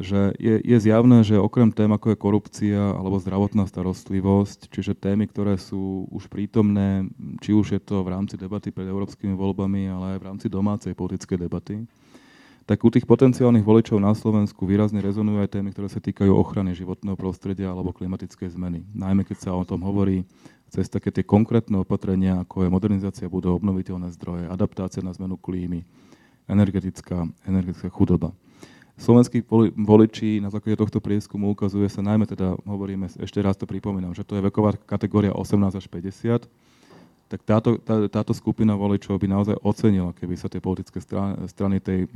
že 0.00 0.32
je, 0.40 0.56
je 0.64 0.78
zjavné, 0.80 1.20
že 1.20 1.36
okrem 1.36 1.68
tém 1.68 1.92
ako 1.92 2.16
je 2.16 2.18
korupcia 2.18 2.82
alebo 2.96 3.20
zdravotná 3.20 3.68
starostlivosť, 3.68 4.72
čiže 4.72 4.96
témy, 4.96 5.28
ktoré 5.28 5.60
sú 5.60 6.08
už 6.08 6.32
prítomné, 6.32 7.04
či 7.44 7.52
už 7.52 7.76
je 7.76 7.80
to 7.84 8.00
v 8.00 8.16
rámci 8.16 8.40
debaty 8.40 8.72
pred 8.72 8.88
európskymi 8.88 9.36
voľbami, 9.36 9.92
ale 9.92 10.16
aj 10.16 10.18
v 10.18 10.26
rámci 10.26 10.46
domácej 10.48 10.96
politickej 10.96 11.38
debaty, 11.44 11.84
tak 12.64 12.80
u 12.80 12.88
tých 12.88 13.04
potenciálnych 13.04 13.66
voličov 13.66 14.00
na 14.00 14.16
Slovensku 14.16 14.64
výrazne 14.64 15.04
rezonujú 15.04 15.44
aj 15.44 15.52
témy, 15.52 15.76
ktoré 15.76 15.92
sa 15.92 16.00
týkajú 16.00 16.32
ochrany 16.32 16.72
životného 16.72 17.18
prostredia 17.18 17.68
alebo 17.68 17.92
klimatickej 17.92 18.56
zmeny. 18.56 18.86
Najmä 18.96 19.28
keď 19.28 19.36
sa 19.36 19.50
o 19.52 19.68
tom 19.68 19.84
hovorí 19.84 20.24
cez 20.70 20.88
také 20.88 21.12
tie 21.12 21.26
konkrétne 21.26 21.82
opatrenia, 21.82 22.40
ako 22.40 22.64
je 22.64 22.72
modernizácia 22.72 23.26
budov, 23.26 23.58
obnoviteľné 23.58 24.14
zdroje, 24.16 24.48
adaptácia 24.48 25.02
na 25.04 25.12
zmenu 25.12 25.36
klímy, 25.36 25.82
energetická, 26.46 27.26
energetická 27.44 27.90
chudoba. 27.90 28.32
Slovenskí 29.00 29.40
voliči 29.80 30.44
na 30.44 30.52
základe 30.52 30.76
tohto 30.76 31.00
prieskumu 31.00 31.56
ukazuje 31.56 31.88
sa 31.88 32.04
najmä 32.04 32.28
teda, 32.28 32.52
hovoríme, 32.68 33.08
ešte 33.08 33.40
raz 33.40 33.56
to 33.56 33.64
pripomínam, 33.64 34.12
že 34.12 34.28
to 34.28 34.36
je 34.36 34.44
veková 34.44 34.76
kategória 34.76 35.32
18 35.32 35.72
až 35.72 35.86
50, 35.88 36.44
tak 37.32 37.40
táto, 37.48 37.80
tá, 37.80 38.10
táto 38.12 38.36
skupina 38.36 38.76
voličov 38.76 39.16
by 39.16 39.24
naozaj 39.24 39.56
ocenila, 39.64 40.12
keby 40.12 40.36
sa 40.36 40.52
tie 40.52 40.60
politické 40.60 41.00
strany 41.48 41.80
tej, 41.80 42.12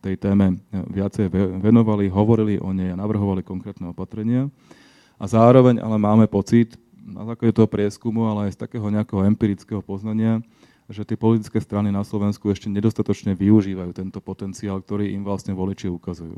tej 0.00 0.14
téme 0.16 0.56
viacej 0.72 1.28
venovali, 1.60 2.08
hovorili 2.08 2.56
o 2.56 2.72
nej 2.72 2.94
a 2.94 2.96
navrhovali 2.96 3.44
konkrétne 3.44 3.92
opatrenia. 3.92 4.48
A 5.20 5.28
zároveň 5.28 5.82
ale 5.84 6.00
máme 6.00 6.24
pocit, 6.24 6.78
na 7.04 7.28
základe 7.28 7.52
toho 7.52 7.68
prieskumu, 7.68 8.24
ale 8.32 8.48
aj 8.48 8.56
z 8.56 8.62
takého 8.64 8.88
nejakého 8.88 9.28
empirického 9.28 9.84
poznania, 9.84 10.40
že 10.88 11.08
tie 11.08 11.16
politické 11.16 11.56
strany 11.64 11.88
na 11.88 12.04
Slovensku 12.04 12.52
ešte 12.52 12.68
nedostatočne 12.68 13.32
využívajú 13.32 13.90
tento 13.96 14.20
potenciál, 14.20 14.84
ktorý 14.84 15.16
im 15.16 15.24
vlastne 15.24 15.56
voliči 15.56 15.88
ukazujú. 15.88 16.36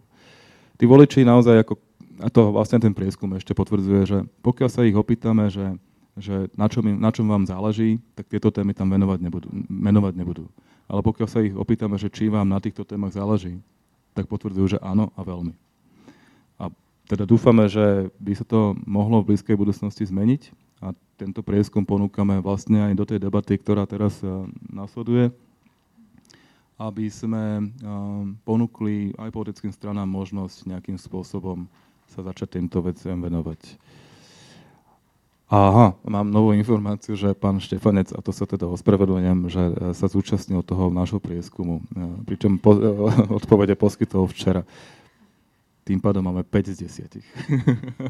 Tí 0.77 0.85
voliči 0.87 1.27
naozaj, 1.27 1.67
ako, 1.67 1.75
a 2.23 2.29
to 2.31 2.55
vlastne 2.55 2.79
ten 2.79 2.95
prieskum 2.95 3.35
ešte 3.35 3.57
potvrdzuje, 3.57 4.03
že 4.07 4.19
pokiaľ 4.47 4.69
sa 4.71 4.87
ich 4.87 4.95
opýtame, 4.95 5.51
že, 5.51 5.75
že 6.15 6.47
na, 6.55 6.71
čom 6.71 6.87
im, 6.87 7.01
na 7.01 7.11
čom 7.11 7.27
vám 7.27 7.49
záleží, 7.49 7.99
tak 8.15 8.31
tieto 8.31 8.55
témy 8.55 8.77
tam 8.77 8.93
venovať 8.93 9.19
nebudú, 9.19 9.49
menovať 9.67 10.15
nebudú. 10.15 10.47
Ale 10.87 11.03
pokiaľ 11.03 11.29
sa 11.29 11.43
ich 11.43 11.57
opýtame, 11.57 11.99
že 11.99 12.13
či 12.13 12.31
vám 12.31 12.47
na 12.47 12.63
týchto 12.63 12.87
témach 12.87 13.17
záleží, 13.17 13.59
tak 14.15 14.31
potvrdzujú, 14.31 14.79
že 14.79 14.83
áno 14.85 15.11
a 15.19 15.21
veľmi. 15.27 15.55
A 16.63 16.71
teda 17.11 17.27
dúfame, 17.27 17.67
že 17.67 18.15
by 18.23 18.33
sa 18.39 18.47
to 18.47 18.79
mohlo 18.87 19.21
v 19.25 19.35
blízkej 19.35 19.59
budúcnosti 19.59 20.07
zmeniť 20.07 20.66
a 20.81 20.93
tento 21.17 21.41
prieskum 21.41 21.85
ponúkame 21.85 22.41
vlastne 22.45 22.93
aj 22.93 22.95
do 22.97 23.05
tej 23.09 23.19
debaty, 23.25 23.57
ktorá 23.57 23.89
teraz 23.89 24.21
eh, 24.21 24.29
nasleduje, 24.69 25.33
aby 26.77 27.09
sme 27.09 27.45
eh, 27.61 27.67
ponúkli 28.45 29.17
aj 29.17 29.33
politickým 29.33 29.73
stranám 29.73 30.09
možnosť 30.09 30.69
nejakým 30.69 31.01
spôsobom 31.01 31.65
sa 32.13 32.23
začať 32.23 32.61
týmto 32.61 32.85
veciam 32.85 33.19
venovať. 33.19 33.81
Aha, 35.47 35.95
mám 36.03 36.27
novú 36.27 36.51
informáciu, 36.59 37.15
že 37.15 37.31
pán 37.31 37.63
Štefanec, 37.63 38.11
a 38.11 38.19
to 38.19 38.35
sa 38.35 38.51
teda 38.51 38.67
ospravedlňujem, 38.67 39.41
že 39.49 39.63
eh, 39.63 39.75
sa 39.97 40.07
zúčastnil 40.13 40.61
toho 40.61 40.93
nášho 40.93 41.17
prieskumu, 41.17 41.81
pričom 42.29 42.61
po, 42.61 42.77
odpovede 43.41 43.73
poskytol 43.73 44.29
včera. 44.29 44.69
Tým 45.87 46.03
pádom 46.03 46.27
máme 46.27 46.43
5 46.43 46.75
z 46.77 47.09
10. 47.09 47.23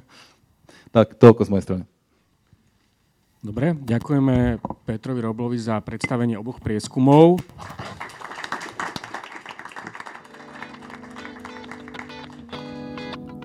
tak, 0.96 1.20
toľko 1.20 1.44
z 1.44 1.50
mojej 1.52 1.66
strany. 1.68 1.84
Dobre, 3.46 3.78
ďakujeme 3.78 4.58
Petrovi 4.82 5.22
Roblovi 5.22 5.54
za 5.54 5.78
predstavenie 5.78 6.34
oboch 6.34 6.58
prieskumov. 6.58 7.38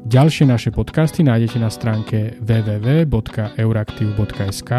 Ďalšie 0.02 0.50
naše 0.50 0.74
podcasty 0.74 1.22
nájdete 1.22 1.62
na 1.62 1.70
stránke 1.70 2.34
www.euraktiv.sk 2.42 4.72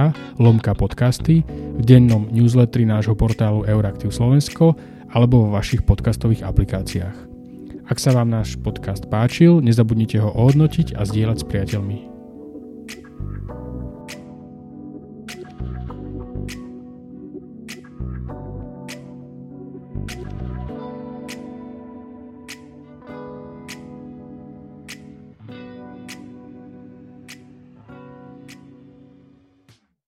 lomka 0.43 0.75
podcasty 0.75 1.47
v 1.49 1.83
dennom 1.87 2.27
newsletteri 2.35 2.83
nášho 2.83 3.15
portálu 3.15 3.63
Euraktiv 3.63 4.11
Slovensko 4.11 4.75
alebo 5.15 5.47
vo 5.47 5.55
vašich 5.55 5.87
podcastových 5.87 6.43
aplikáciách. 6.43 7.15
Ak 7.87 8.03
sa 8.03 8.11
vám 8.11 8.27
náš 8.27 8.59
podcast 8.59 9.07
páčil, 9.07 9.63
nezabudnite 9.63 10.19
ho 10.19 10.35
ohodnotiť 10.35 10.99
a 10.99 11.07
zdieľať 11.07 11.39
s 11.41 11.47
priateľmi. 11.47 12.12